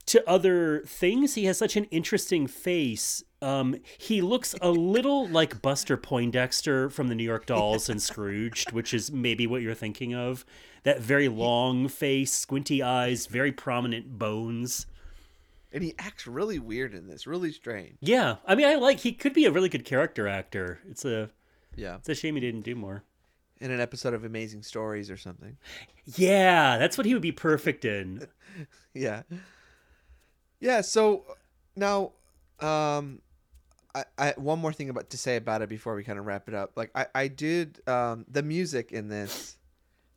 [0.06, 1.34] to other things.
[1.34, 3.22] He has such an interesting face.
[3.40, 8.72] Um, he looks a little like Buster Poindexter from the New York Dolls and Scrooged,
[8.72, 10.44] which is maybe what you're thinking of.
[10.82, 14.86] That very long face, squinty eyes, very prominent bones.
[15.72, 17.26] and he acts really weird in this.
[17.26, 17.96] Really strange.
[18.00, 19.00] Yeah, I mean, I like.
[19.00, 20.78] He could be a really good character actor.
[20.88, 21.30] It's a
[21.76, 21.96] Yeah.
[21.96, 23.04] it's a shame he didn't do more.
[23.60, 25.56] In an episode of Amazing Stories or something.
[26.16, 28.26] Yeah, that's what he would be perfect in.
[28.94, 29.22] Yeah.
[30.60, 30.80] Yeah.
[30.80, 31.24] So
[31.76, 32.12] now,
[32.60, 33.20] um,
[34.18, 36.48] I, I one more thing about to say about it before we kind of wrap
[36.48, 36.72] it up.
[36.76, 39.56] Like I, I did um the music in this,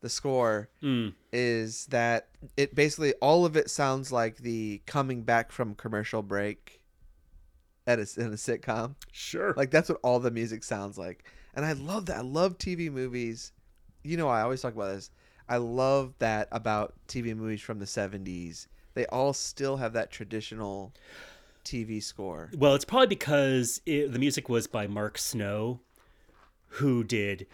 [0.01, 1.13] the score Mm.
[1.31, 2.27] is that
[2.57, 6.81] it basically all of it sounds like the coming back from commercial break
[7.87, 8.95] at a, in a sitcom.
[9.11, 9.53] Sure.
[9.55, 11.23] Like that's what all the music sounds like.
[11.53, 12.17] And I love that.
[12.17, 13.51] I love TV movies.
[14.03, 15.11] You know, I always talk about this.
[15.49, 18.67] I love that about TV movies from the 70s.
[18.93, 20.93] They all still have that traditional
[21.63, 22.49] TV score.
[22.57, 25.79] Well, it's probably because it, the music was by Mark Snow,
[26.75, 27.47] who did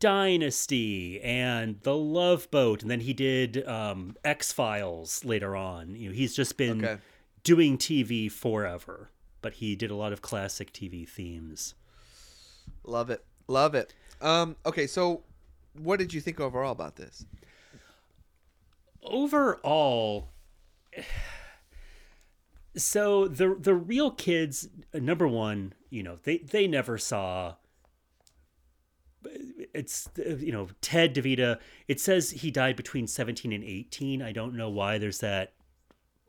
[0.00, 5.94] Dynasty and The Love Boat, and then he did um, X Files later on.
[5.96, 7.00] You know, he's just been Okay.
[7.44, 11.74] doing TV forever, but he did a lot of classic TV themes.
[12.84, 13.24] Love it.
[13.48, 13.94] Love it.
[14.20, 15.22] Um okay, so
[15.74, 17.24] what did you think overall about this?
[19.02, 20.28] overall
[22.76, 27.54] so the the real kids number one you know they they never saw
[29.74, 31.58] it's you know Ted DeVita.
[31.88, 34.22] It says he died between 17 and 18.
[34.22, 35.52] I don't know why there's that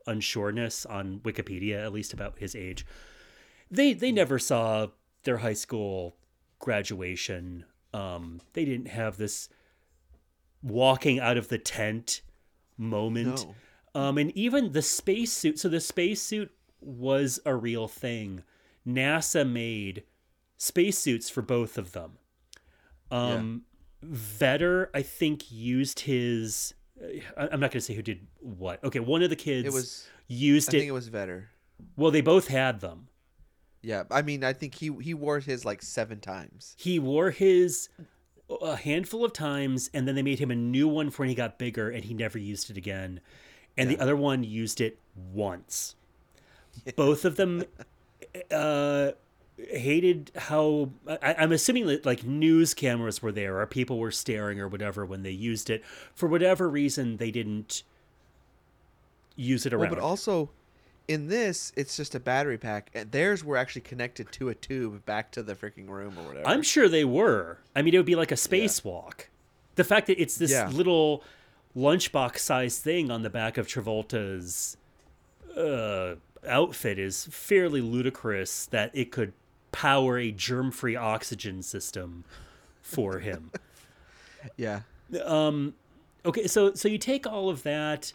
[0.06, 2.86] unsureness on Wikipedia, at least about his age.
[3.70, 4.88] They they never saw
[5.24, 6.16] their high school
[6.58, 7.64] graduation.
[7.92, 9.48] Um, they didn't have this
[10.62, 12.22] walking out of the tent
[12.76, 13.46] moment.
[13.46, 13.54] No.
[13.94, 15.58] Um, and even the spacesuit.
[15.58, 18.42] So the spacesuit was a real thing.
[18.86, 20.04] NASA made
[20.56, 22.18] spacesuits for both of them.
[23.10, 23.62] Um,
[24.04, 26.74] Vetter, I think, used his.
[27.36, 28.82] I- I'm not going to say who did what.
[28.84, 30.06] Okay, one of the kids It was.
[30.26, 30.80] used I it.
[30.80, 31.44] think it was Vetter.
[31.96, 33.08] well, they both had them.
[33.82, 36.74] Yeah, I mean, I think he he wore his like seven times.
[36.78, 37.88] He wore his
[38.62, 41.34] a handful of times, and then they made him a new one for when he
[41.34, 43.20] got bigger, and he never used it again.
[43.78, 44.98] And the other one used it
[45.32, 45.94] once.
[46.96, 47.64] Both of them
[48.50, 49.12] uh,
[49.56, 54.60] hated how I, I'm assuming that like news cameras were there, or people were staring,
[54.60, 55.84] or whatever when they used it.
[56.14, 57.82] For whatever reason, they didn't
[59.36, 59.90] use it Well, around.
[59.94, 60.50] but also
[61.06, 62.90] in this, it's just a battery pack.
[62.94, 66.46] And theirs were actually connected to a tube back to the freaking room or whatever.
[66.48, 67.58] I'm sure they were.
[67.74, 69.26] I mean, it would be like a spacewalk.
[69.76, 70.68] The fact that it's this Yeah.
[70.68, 71.22] little
[71.78, 74.76] lunchbox sized thing on the back of Travolta's
[75.56, 76.16] uh,
[76.46, 79.32] outfit is fairly ludicrous that it could
[79.70, 82.24] power a germ free oxygen system
[82.82, 83.50] for him.
[84.56, 84.80] yeah.
[85.24, 85.74] um,
[86.24, 88.12] okay, so so you take all of that.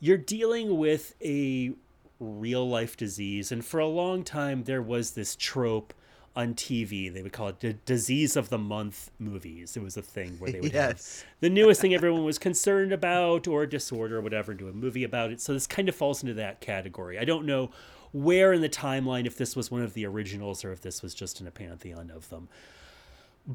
[0.00, 1.72] You're dealing with a
[2.18, 5.92] real life disease, and for a long time there was this trope
[6.34, 7.12] on TV.
[7.12, 9.76] They would call it the disease of the month movies.
[9.76, 11.02] It was a thing where they would have
[11.40, 15.04] the newest thing everyone was concerned about or a disorder or whatever, do a movie
[15.04, 15.40] about it.
[15.40, 17.18] So this kind of falls into that category.
[17.18, 17.70] I don't know
[18.12, 21.14] where in the timeline if this was one of the originals or if this was
[21.14, 22.48] just in a pantheon of them.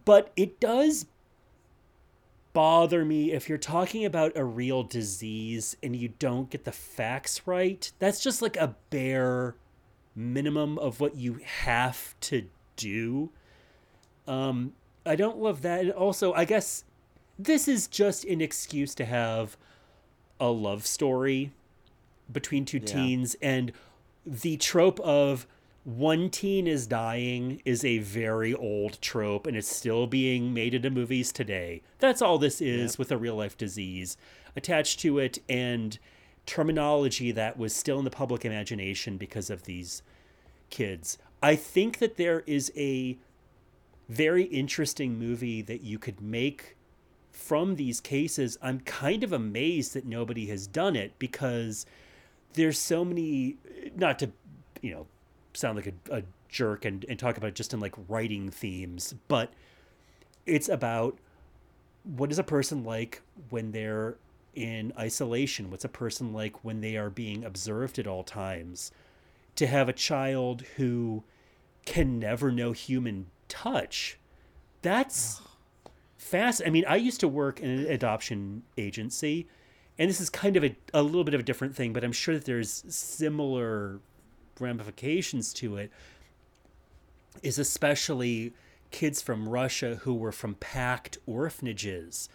[0.05, 1.05] But it does
[2.53, 7.45] bother me if you're talking about a real disease and you don't get the facts
[7.45, 7.91] right.
[7.99, 9.55] That's just like a bare
[10.15, 12.47] minimum of what you have to
[12.77, 13.29] do.
[14.27, 14.73] Um,
[15.05, 15.81] I don't love that.
[15.81, 16.83] And also, I guess
[17.37, 19.57] this is just an excuse to have
[20.39, 21.51] a love story
[22.31, 22.85] between two Yeah.
[22.85, 23.71] teens and
[24.25, 25.47] the trope of
[25.85, 30.89] one teen is dying is a very old trope and it's still being made into
[30.89, 31.81] movies today.
[31.99, 34.17] That's all this is with a real life disease
[34.57, 35.97] attached to it and
[36.45, 40.01] terminology that was still in the public imagination because of these
[40.69, 41.17] kids.
[41.41, 43.17] I think that there is a
[44.09, 46.75] very interesting movie that you could make
[47.31, 48.57] from these cases.
[48.61, 51.85] I'm kind of amazed that nobody has done it because
[52.53, 53.57] there's so many
[53.95, 54.31] not to
[54.81, 55.07] you know
[55.53, 59.53] sound like a, a jerk and, and talk about just in like writing themes but
[60.45, 61.17] it's about
[62.03, 64.15] what is a person like when they're
[64.55, 68.91] in isolation what's a person like when they are being observed at all times
[69.57, 71.23] to have a child who
[71.85, 74.17] can never know human touch
[74.81, 75.41] that's
[76.17, 76.61] fast.
[76.65, 79.47] I mean i used to work in an adoption agency
[79.99, 82.11] and this is kind of a, a little bit of a different thing but i'm
[82.11, 83.99] sure that there's similar
[84.59, 85.91] ramifications to it
[87.43, 88.53] is especially
[88.91, 92.29] kids from russia who were from packed orphanages.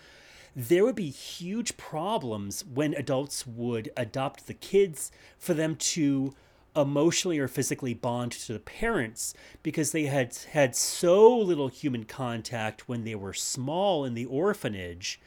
[0.54, 6.34] There would be huge problems when adults would adopt the kids for them to
[6.74, 12.88] emotionally or physically bond to the parents because they had had so little human contact
[12.88, 15.20] when they were small in the orphanage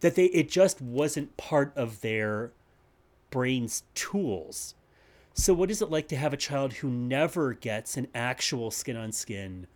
[0.00, 2.52] that they it just wasn't part of their
[3.30, 4.74] brain's tools.
[5.32, 8.96] So what is it like to have a child who never gets an actual skin
[8.96, 9.66] on skin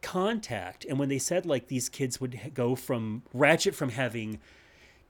[0.00, 0.84] contact?
[0.84, 4.38] And when they said like these kids would go from ratchet from having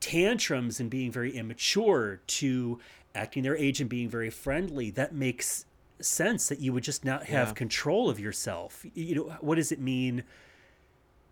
[0.01, 2.81] tantrums and being very immature to
[3.15, 5.65] acting their age and being very friendly, that makes
[6.01, 7.55] sense that you would just not have Yeah.
[7.55, 8.85] control of yourself.
[8.95, 10.25] You know, what does it mean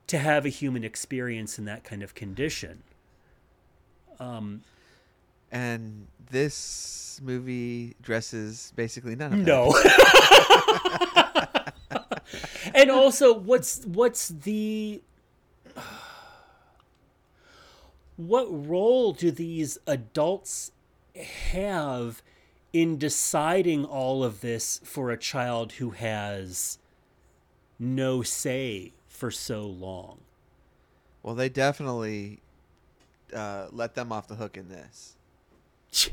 [0.07, 2.83] to have a human experience in that kind of condition?
[4.19, 4.63] Um,
[5.53, 9.47] And this movie dresses basically none of that.
[9.47, 9.75] no.
[12.75, 15.03] and also, what's what's the
[18.17, 20.71] what role do these adults
[21.15, 22.23] have
[22.73, 26.79] in deciding all of this for a child who has
[27.79, 30.19] no say for so long?
[31.23, 32.41] Well, they definitely
[33.35, 35.17] uh, let them off the hook in this.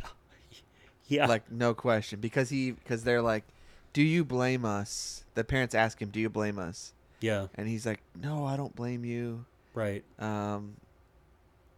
[1.09, 1.27] Yeah.
[1.27, 3.45] Like no question, because he because they're like,
[3.93, 6.91] "Do you blame us?" The parents ask him, "Do you blame us?"
[7.21, 7.47] Yeah.
[7.55, 10.03] and he's like, "No, I don't blame you." Right.
[10.19, 10.73] Um,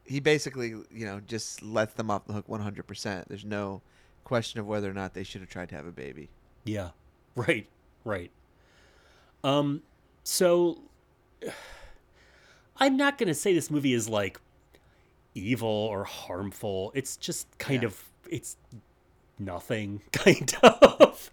[0.10, 3.26] he basically, you know, just lets them off the hook 100%.
[3.28, 3.82] There's no
[4.24, 6.30] question of whether or not they should have tried to have a baby.
[6.66, 6.90] Yeah.
[7.36, 7.68] Right.
[8.04, 8.32] Right.
[9.44, 9.84] Um
[10.24, 10.82] so
[12.78, 14.40] I'm not going to say this movie is like
[15.36, 16.92] evil or harmful.
[16.96, 17.88] It's just kind Yeah.
[17.90, 18.58] of it's
[19.38, 21.32] nothing kind of.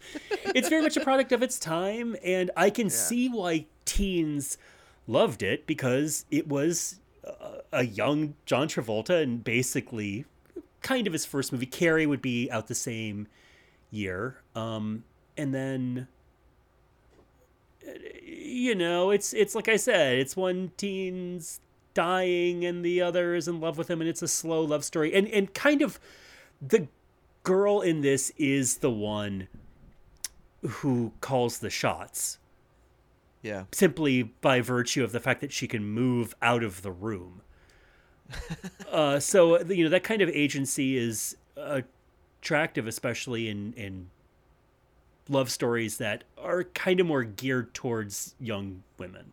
[0.55, 4.59] it's very much a product of its time and I can see why teens
[5.09, 7.01] loved it because it was
[7.73, 10.25] a, young John Travolta and basically
[10.83, 11.67] kind of his first movie.
[11.67, 13.27] Carrie would be out the same
[13.91, 14.41] year.
[14.55, 15.05] Um,
[15.37, 16.09] and then,
[18.23, 21.61] you know, it's it's like I said, it's one teen's
[21.95, 25.15] dying and the other is in love with him, and it's a slow love story.
[25.15, 25.99] And and kind of
[26.61, 26.89] the
[27.43, 29.49] girl in this is the one
[30.63, 32.39] who calls the shots
[33.43, 33.65] Yeah.
[33.73, 37.43] simply by virtue of the fact that she can move out of the room.
[38.91, 44.11] uh, so you know that kind of agency is attractive, especially in in
[45.29, 49.33] love stories that are kind of more geared towards young women.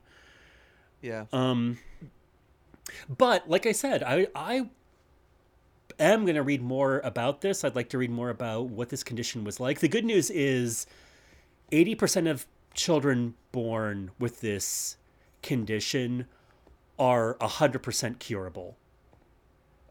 [1.01, 1.26] Yeah.
[1.32, 1.78] Um,
[3.10, 4.70] but like I said, I I
[5.99, 7.64] am going to read more about this.
[7.64, 9.80] I'd like to read more about what this condition was like.
[9.80, 10.86] The good news is,
[11.72, 14.97] eighty percent of children born with this
[15.41, 16.28] condition
[16.99, 18.78] are hundred percent curable.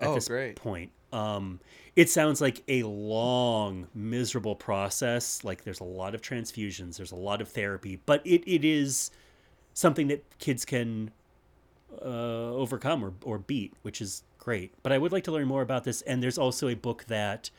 [0.01, 0.57] At Oh, this great.
[0.57, 1.61] point, um,
[1.95, 5.45] it sounds like a long, miserable process.
[5.45, 9.11] Like there's a lot of transfusions, there's a lot of therapy, but it, it is
[9.75, 11.11] something that kids can
[12.01, 14.73] uh, overcome or, or beat, which is great.
[14.83, 16.03] But I would like to learn more about this.
[16.03, 17.51] And there's also a book that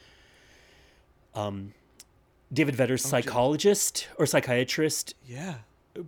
[1.34, 1.74] um,
[2.54, 5.56] David Vetter's psychologist or psychiatrist Yeah.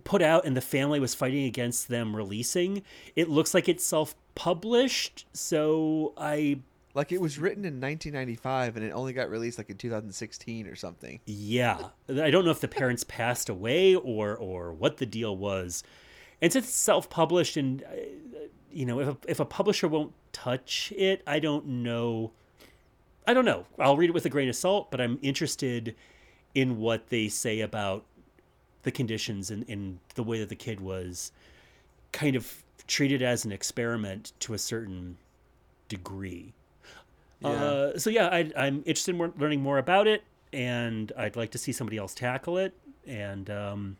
[0.04, 2.82] put out, and the family was fighting against them releasing.
[3.16, 5.26] It looks like it's self published.
[5.32, 6.60] So I,
[6.94, 10.76] Like it was written in 1995 and it only got released like in 2016 or
[10.76, 11.20] something.
[11.26, 15.82] yeah, I don't know if the parents passed away or or what the deal was.
[16.42, 17.96] And since it's self published, and uh,
[18.70, 22.32] you know, if a, if a publisher won't touch it, I don't know.
[23.26, 23.64] I don't know.
[23.78, 25.94] I'll read it with a grain of salt, but I'm interested
[26.56, 28.02] in what they say about
[28.82, 31.30] the conditions and, and the way that the kid was
[32.12, 35.18] kind of treated as an experiment to a certain
[35.88, 36.54] degree.
[37.40, 37.50] Yeah.
[37.50, 41.50] Uh, so yeah, I, I'm interested in more, learning more about it, and I'd like
[41.50, 42.72] to see somebody else tackle it.
[43.06, 43.98] And um,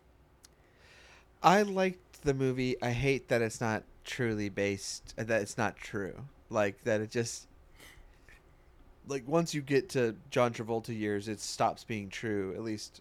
[1.43, 2.81] I liked the movie.
[2.83, 5.15] I hate that it's not truly based.
[5.19, 6.23] That it's not true.
[6.49, 7.49] Like that it just
[9.09, 12.53] like once you get to John Travolta years, it stops being true.
[12.55, 13.01] At least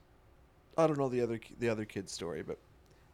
[0.78, 2.58] I don't know the other the other kid's story, but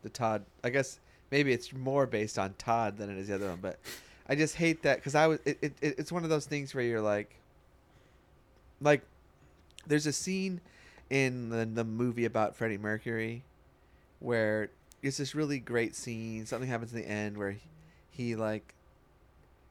[0.04, 0.44] the Todd.
[0.64, 1.00] I guess
[1.32, 3.60] maybe it's more based on Todd than it is the other one.
[3.62, 3.80] But
[4.28, 5.40] I just hate that because I was.
[5.46, 7.36] It, it, it- it's one of those things where you're like,
[8.82, 9.02] like,
[9.88, 10.62] there's a scene
[11.10, 13.44] in the, the movie about Freddie Mercury
[14.20, 14.70] where
[15.02, 16.46] it's this really great scene.
[16.46, 17.60] Something happens in the end where he,
[18.12, 18.74] he like,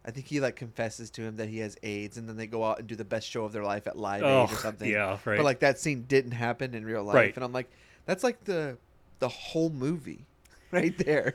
[0.04, 2.64] I think he like confesses to him that he has AIDS, and then they go
[2.64, 4.88] out and do the best show of their life at Live Aid or something.
[4.88, 5.36] Oh, yeah, right.
[5.36, 7.34] But like that scene didn't happen in real life, Right.
[7.34, 7.70] and I'm like,
[8.06, 8.78] that's like the
[9.18, 10.24] the whole movie,
[10.70, 11.34] right there.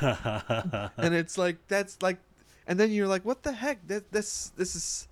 [0.00, 2.18] and it's like that's like,
[2.66, 3.86] and then you're like, what the heck?
[3.88, 5.08] That this this is,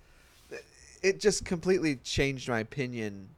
[1.03, 3.29] it just completely changed my opinion.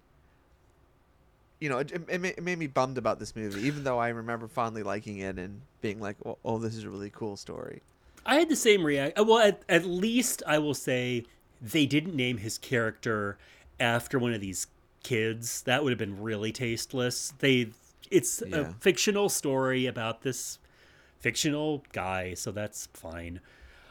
[1.60, 4.46] You know, it, it, it made me bummed about this movie, even though I remember
[4.46, 7.82] fondly liking it and being like, oh, oh this is a really cool story.
[8.27, 9.19] I had the same react.
[9.19, 11.24] Uh, well, at, at least I will say
[11.61, 13.39] they didn't name his character
[13.81, 14.66] after one of these
[15.03, 15.62] kids.
[15.62, 17.32] That would have been really tasteless.
[17.39, 17.70] They,
[18.11, 20.59] it's a fictional story about this
[21.20, 23.40] fictional guy, so that's fine.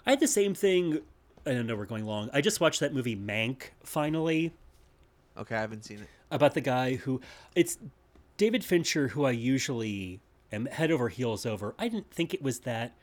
[0.05, 1.01] I had the same thing.
[1.45, 2.29] I don't know we're going long.
[2.33, 4.53] I just watched that movie Mank finally
[5.37, 6.07] Okay, I haven't seen it.
[6.31, 7.21] about the guy who
[7.55, 7.77] it's
[8.37, 10.19] David Fincher, who I usually
[10.51, 11.75] am head over heels over.
[11.77, 12.95] I didn't think it was that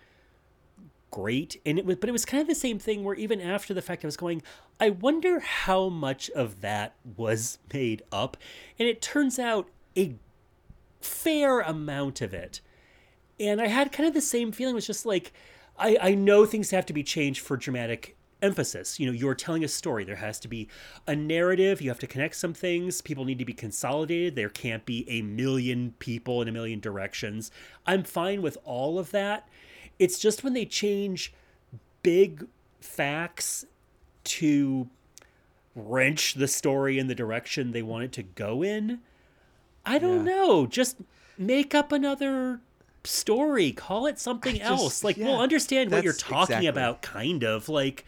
[1.15, 3.73] great, and it was, but it was kind of the same thing where even after
[3.73, 4.43] the fact, I was going,
[4.81, 8.37] I wonder how much of that was made up,
[8.81, 10.17] and it turns out a
[11.01, 12.61] fair amount of it.
[13.39, 14.75] And I had kind of the same feeling.
[14.75, 15.33] It was just like,
[15.79, 18.99] I, I know things have to be changed for dramatic emphasis.
[18.99, 20.03] You know, you're telling a story.
[20.03, 20.69] There has to be
[21.07, 21.81] a narrative.
[21.81, 23.01] You have to connect some things.
[23.01, 24.35] People need to be consolidated.
[24.35, 27.53] There can't be a million people in a million directions.
[27.87, 29.49] I'm fine with all of that.
[29.99, 31.33] It's just when they change
[32.03, 32.47] big
[32.81, 33.65] facts
[34.25, 34.89] to
[35.75, 39.01] wrench the story in the direction they want it to go in.
[39.85, 40.35] I don't Yeah.
[40.35, 40.67] know.
[40.67, 40.97] Just
[41.37, 42.61] make up another
[43.03, 43.73] story.
[43.73, 45.05] Call it something just- else.
[45.05, 46.67] Like yeah, we'll understand what you're talking exactly.
[46.69, 47.69] about, kind of.
[47.69, 48.05] Like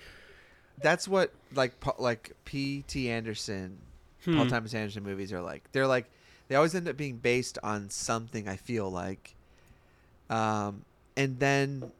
[0.81, 3.11] That's what like like P.T.
[3.11, 3.79] Anderson,
[4.25, 4.49] Paul Hmm.
[4.49, 5.71] Thomas Anderson movies are like.
[5.73, 6.11] They're like
[6.49, 8.47] they always end up being based on something.
[8.49, 9.35] I feel like,
[10.31, 10.85] um,
[11.17, 11.91] and then,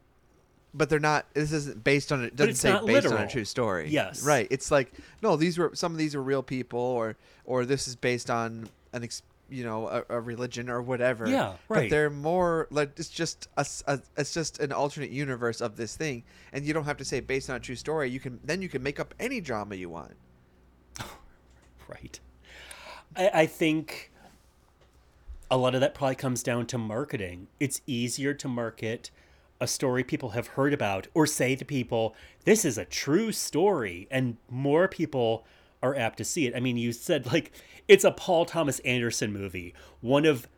[0.75, 1.27] but they're not.
[1.35, 2.37] This isn't based on it.
[2.37, 3.89] Doesn't say based on a true story.
[3.89, 4.23] Yes.
[4.25, 4.47] right.
[4.51, 7.97] It's like no, these were some of these are real people, or or this is
[7.97, 11.29] based on an ex, you know a, a religion or whatever.
[11.29, 11.91] Yeah, But right.
[11.91, 13.67] they're more like it's just a,
[14.17, 17.49] it's just an alternate universe of this thing, and you don't have to say based
[17.51, 18.11] on a true story.
[18.11, 20.17] You can then you can make up any drama you want.
[21.89, 22.19] Right.
[23.15, 24.11] I, I think
[25.51, 27.49] a lot of that probably comes down to marketing.
[27.61, 29.11] It's easier to market
[29.61, 32.15] a story people have heard about or say to people,
[32.45, 35.47] this is a true story, and more people
[35.83, 36.55] are apt to see it.
[36.55, 37.53] I mean, you said, like,
[37.89, 40.49] it's a Paul Thomas Anderson movie, one of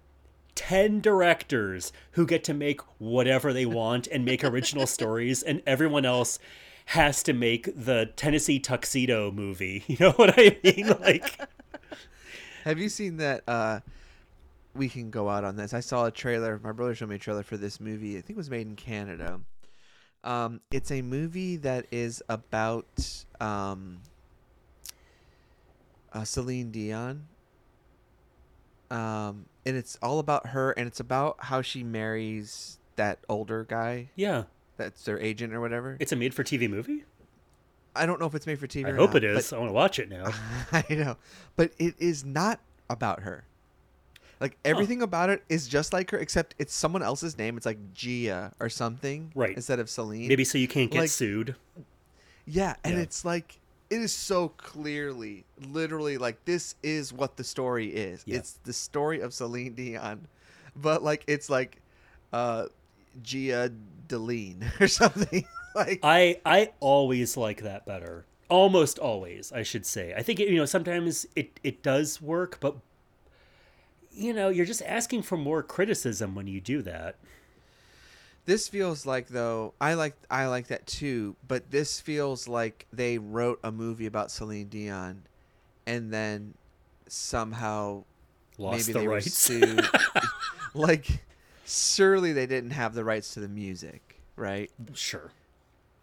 [0.55, 6.05] 10 directors who get to make whatever they want and make original stories, and everyone
[6.05, 6.39] else
[6.87, 9.85] has to make the Tennessee Tuxedo movie.
[9.89, 10.89] You know what I mean?
[11.01, 11.39] Like,
[12.65, 13.43] Have you seen that?
[13.47, 13.81] uh
[14.75, 15.75] We can go out on this.
[15.75, 16.61] I saw a trailer.
[16.63, 18.17] My brother showed me a trailer for this movie.
[18.17, 19.41] I think it was made in Canada.
[20.25, 24.01] Um, it's a movie that is about um,
[26.13, 27.27] uh, Celine Dion.
[28.91, 34.11] Um, and it's all about her, and it's about how she marries that older guy
[34.17, 34.45] yeah,
[34.77, 35.97] that's their agent or whatever.
[36.01, 37.05] it's a made for TV movie.
[37.97, 38.87] I don't know if it's made for TV.
[38.87, 39.53] I hope not, it is.
[39.53, 40.33] I want to watch it now.
[40.73, 41.17] I know,
[41.57, 43.45] but it is not about her.
[44.41, 47.57] Like everything about it is just like her, except it's someone else's name.
[47.57, 49.57] It's like Gia or something, Right.
[49.57, 50.29] Instead of Celine.
[50.29, 51.57] Maybe so you can't get Like- sued.
[52.47, 53.01] Yeah, and Yeah.
[53.03, 53.59] it's like
[53.91, 58.23] it is so clearly, literally, like this is what the story is.
[58.27, 58.37] Yeah.
[58.37, 60.29] It's the story of Celine Dion,
[60.77, 61.81] but like it's like
[62.33, 62.67] uh
[63.23, 63.71] Gia
[64.07, 65.45] Deline or something.
[65.75, 68.25] like I I always like that better.
[68.49, 70.15] Almost always, I should say.
[70.17, 72.77] I think it, you know sometimes it it does work, but
[74.19, 77.17] you know you're just asking for more criticism when you do that.
[78.45, 83.19] This feels like though I like I like that too, but this feels like they
[83.19, 85.23] wrote a movie about Celine Dion,
[85.87, 86.55] and then
[87.07, 88.05] somehow
[88.59, 89.87] Lost maybe the they were sued.
[90.75, 91.07] like
[91.65, 94.71] surely they didn't have the rights to the music, right?
[94.95, 95.31] sure.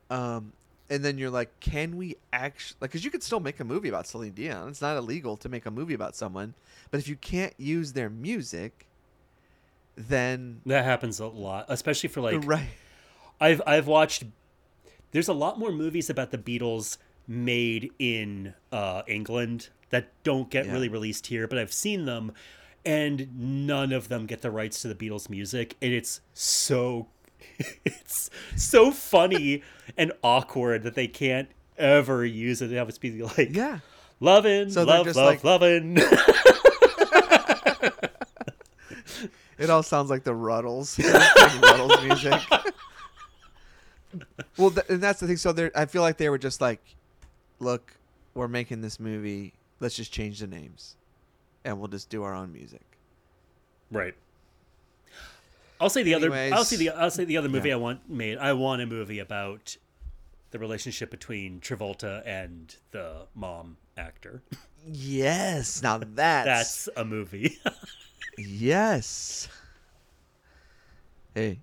[0.10, 0.54] Um,
[0.90, 2.92] and then you're like, can we actually like?
[2.92, 4.70] Because you could still make a movie about Celine Dion.
[4.70, 6.54] It's not illegal to make a movie about someone,
[6.92, 8.86] but if you can't use their music,
[9.96, 12.70] then That happens a lot, especially for like right.
[13.40, 14.24] I've I've watched.
[15.12, 16.98] There's a lot more movies about the Beatles
[17.28, 20.74] made in uh, England that don't get Yeah.
[20.74, 22.34] really released here, but I've seen them,
[22.86, 23.30] and
[23.66, 27.08] none of them get the rights to the Beatles music, and it's so
[27.86, 29.64] it's so funny
[29.98, 32.68] and awkward that they can't ever use it.
[32.68, 33.80] They have to be like Yeah.
[34.20, 35.98] loving So love, just love, like- lovin'.
[39.58, 42.42] It all sounds like the Rutles, Rutles music.
[44.58, 45.38] well, th- and that's the thing.
[45.38, 46.82] So they I feel like they were just like,
[47.60, 47.94] look,
[48.34, 49.54] we're making this movie.
[49.80, 50.98] Let's just change the names,
[51.64, 52.82] and we'll just do our own music.
[53.92, 54.14] Right.
[55.80, 56.34] I'll say the other.
[56.34, 56.90] I'll say the.
[56.90, 57.76] I'll say the other movie yeah.
[57.76, 58.38] I want made.
[58.38, 59.76] I want a movie about
[60.52, 64.42] the relationship between Travolta and the mom actor.
[64.88, 67.60] Yes, now that's, That's a movie.
[68.38, 69.50] yes.
[71.34, 71.60] Hey,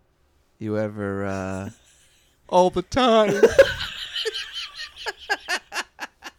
[0.59, 1.71] you ever uh
[2.49, 3.35] all the time?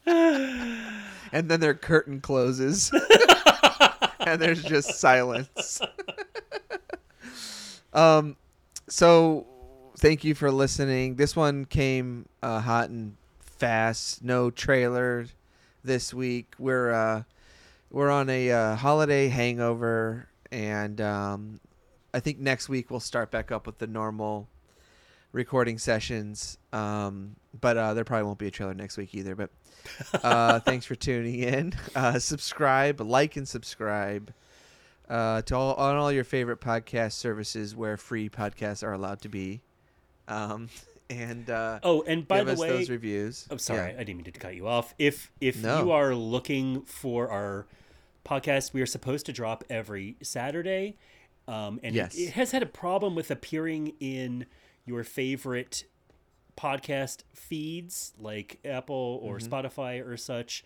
[1.32, 2.92] and then their curtain closes.
[4.20, 5.82] and there's just silence.
[7.94, 8.36] Um
[8.90, 9.48] so
[9.98, 11.16] thank you for listening.
[11.16, 14.24] This one came uh, hot and fast.
[14.24, 15.28] No trailer
[15.84, 16.54] this week.
[16.58, 17.24] We're uh
[17.90, 21.60] we're on a uh, holiday hangover and um
[22.14, 24.48] I think next week we'll start back up with the normal
[25.32, 26.58] recording sessions.
[26.72, 29.36] Um, but uh, there probably won't be a trailer next week either.
[29.36, 29.50] But
[30.24, 31.74] uh, thanks for tuning in.
[31.96, 34.32] Uh, subscribe, like, and subscribe
[35.10, 39.30] uh, to all on all your favorite podcast services where free podcasts are allowed to
[39.30, 39.62] be.
[40.28, 40.70] Um,
[41.10, 43.48] and uh, oh, and by the way, those reviews.
[43.50, 44.00] I'm sorry, Yeah.
[44.00, 44.94] I didn't mean to cut you off.
[44.98, 45.84] If if No.
[45.84, 47.68] you are looking for our
[48.26, 50.98] podcast, we are supposed to drop every Saturday,
[51.48, 52.16] um, and it- Yes.
[52.18, 54.46] it, has had a problem with appearing in
[54.86, 55.84] your favorite
[56.56, 59.54] podcast feeds like Apple or Mm-hmm.
[59.54, 60.64] Spotify or such.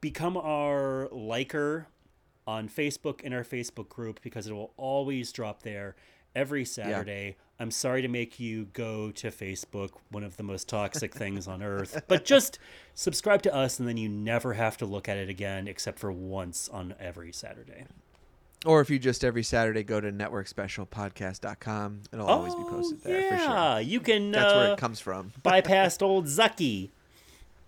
[0.00, 1.86] Become our liker
[2.48, 5.94] on Facebook in our Facebook group because it will always drop there
[6.34, 7.36] every Saturday.
[7.60, 11.62] I'm sorry to make you go to Facebook, one of the most toxic things on
[11.62, 12.58] earth, but just
[12.94, 16.10] subscribe to us and then you never have to look at it again except for
[16.10, 17.84] once on every Saturday.
[18.64, 23.36] Or if you just every Saturday go to networkspecialpodcast.com, it'll always be posted there yeah,
[23.36, 23.80] for sure.
[23.82, 25.32] you can That's uh, where it comes from.
[25.44, 26.88] bypassed old Zucky.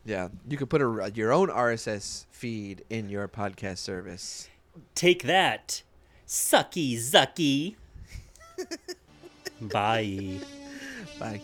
[0.06, 4.48] Yeah, you could put a, your own RSS feed in your podcast service.
[4.94, 5.82] Take that,
[6.26, 7.76] sucky Zucky.
[9.60, 10.40] Bye.
[11.18, 11.40] Bye.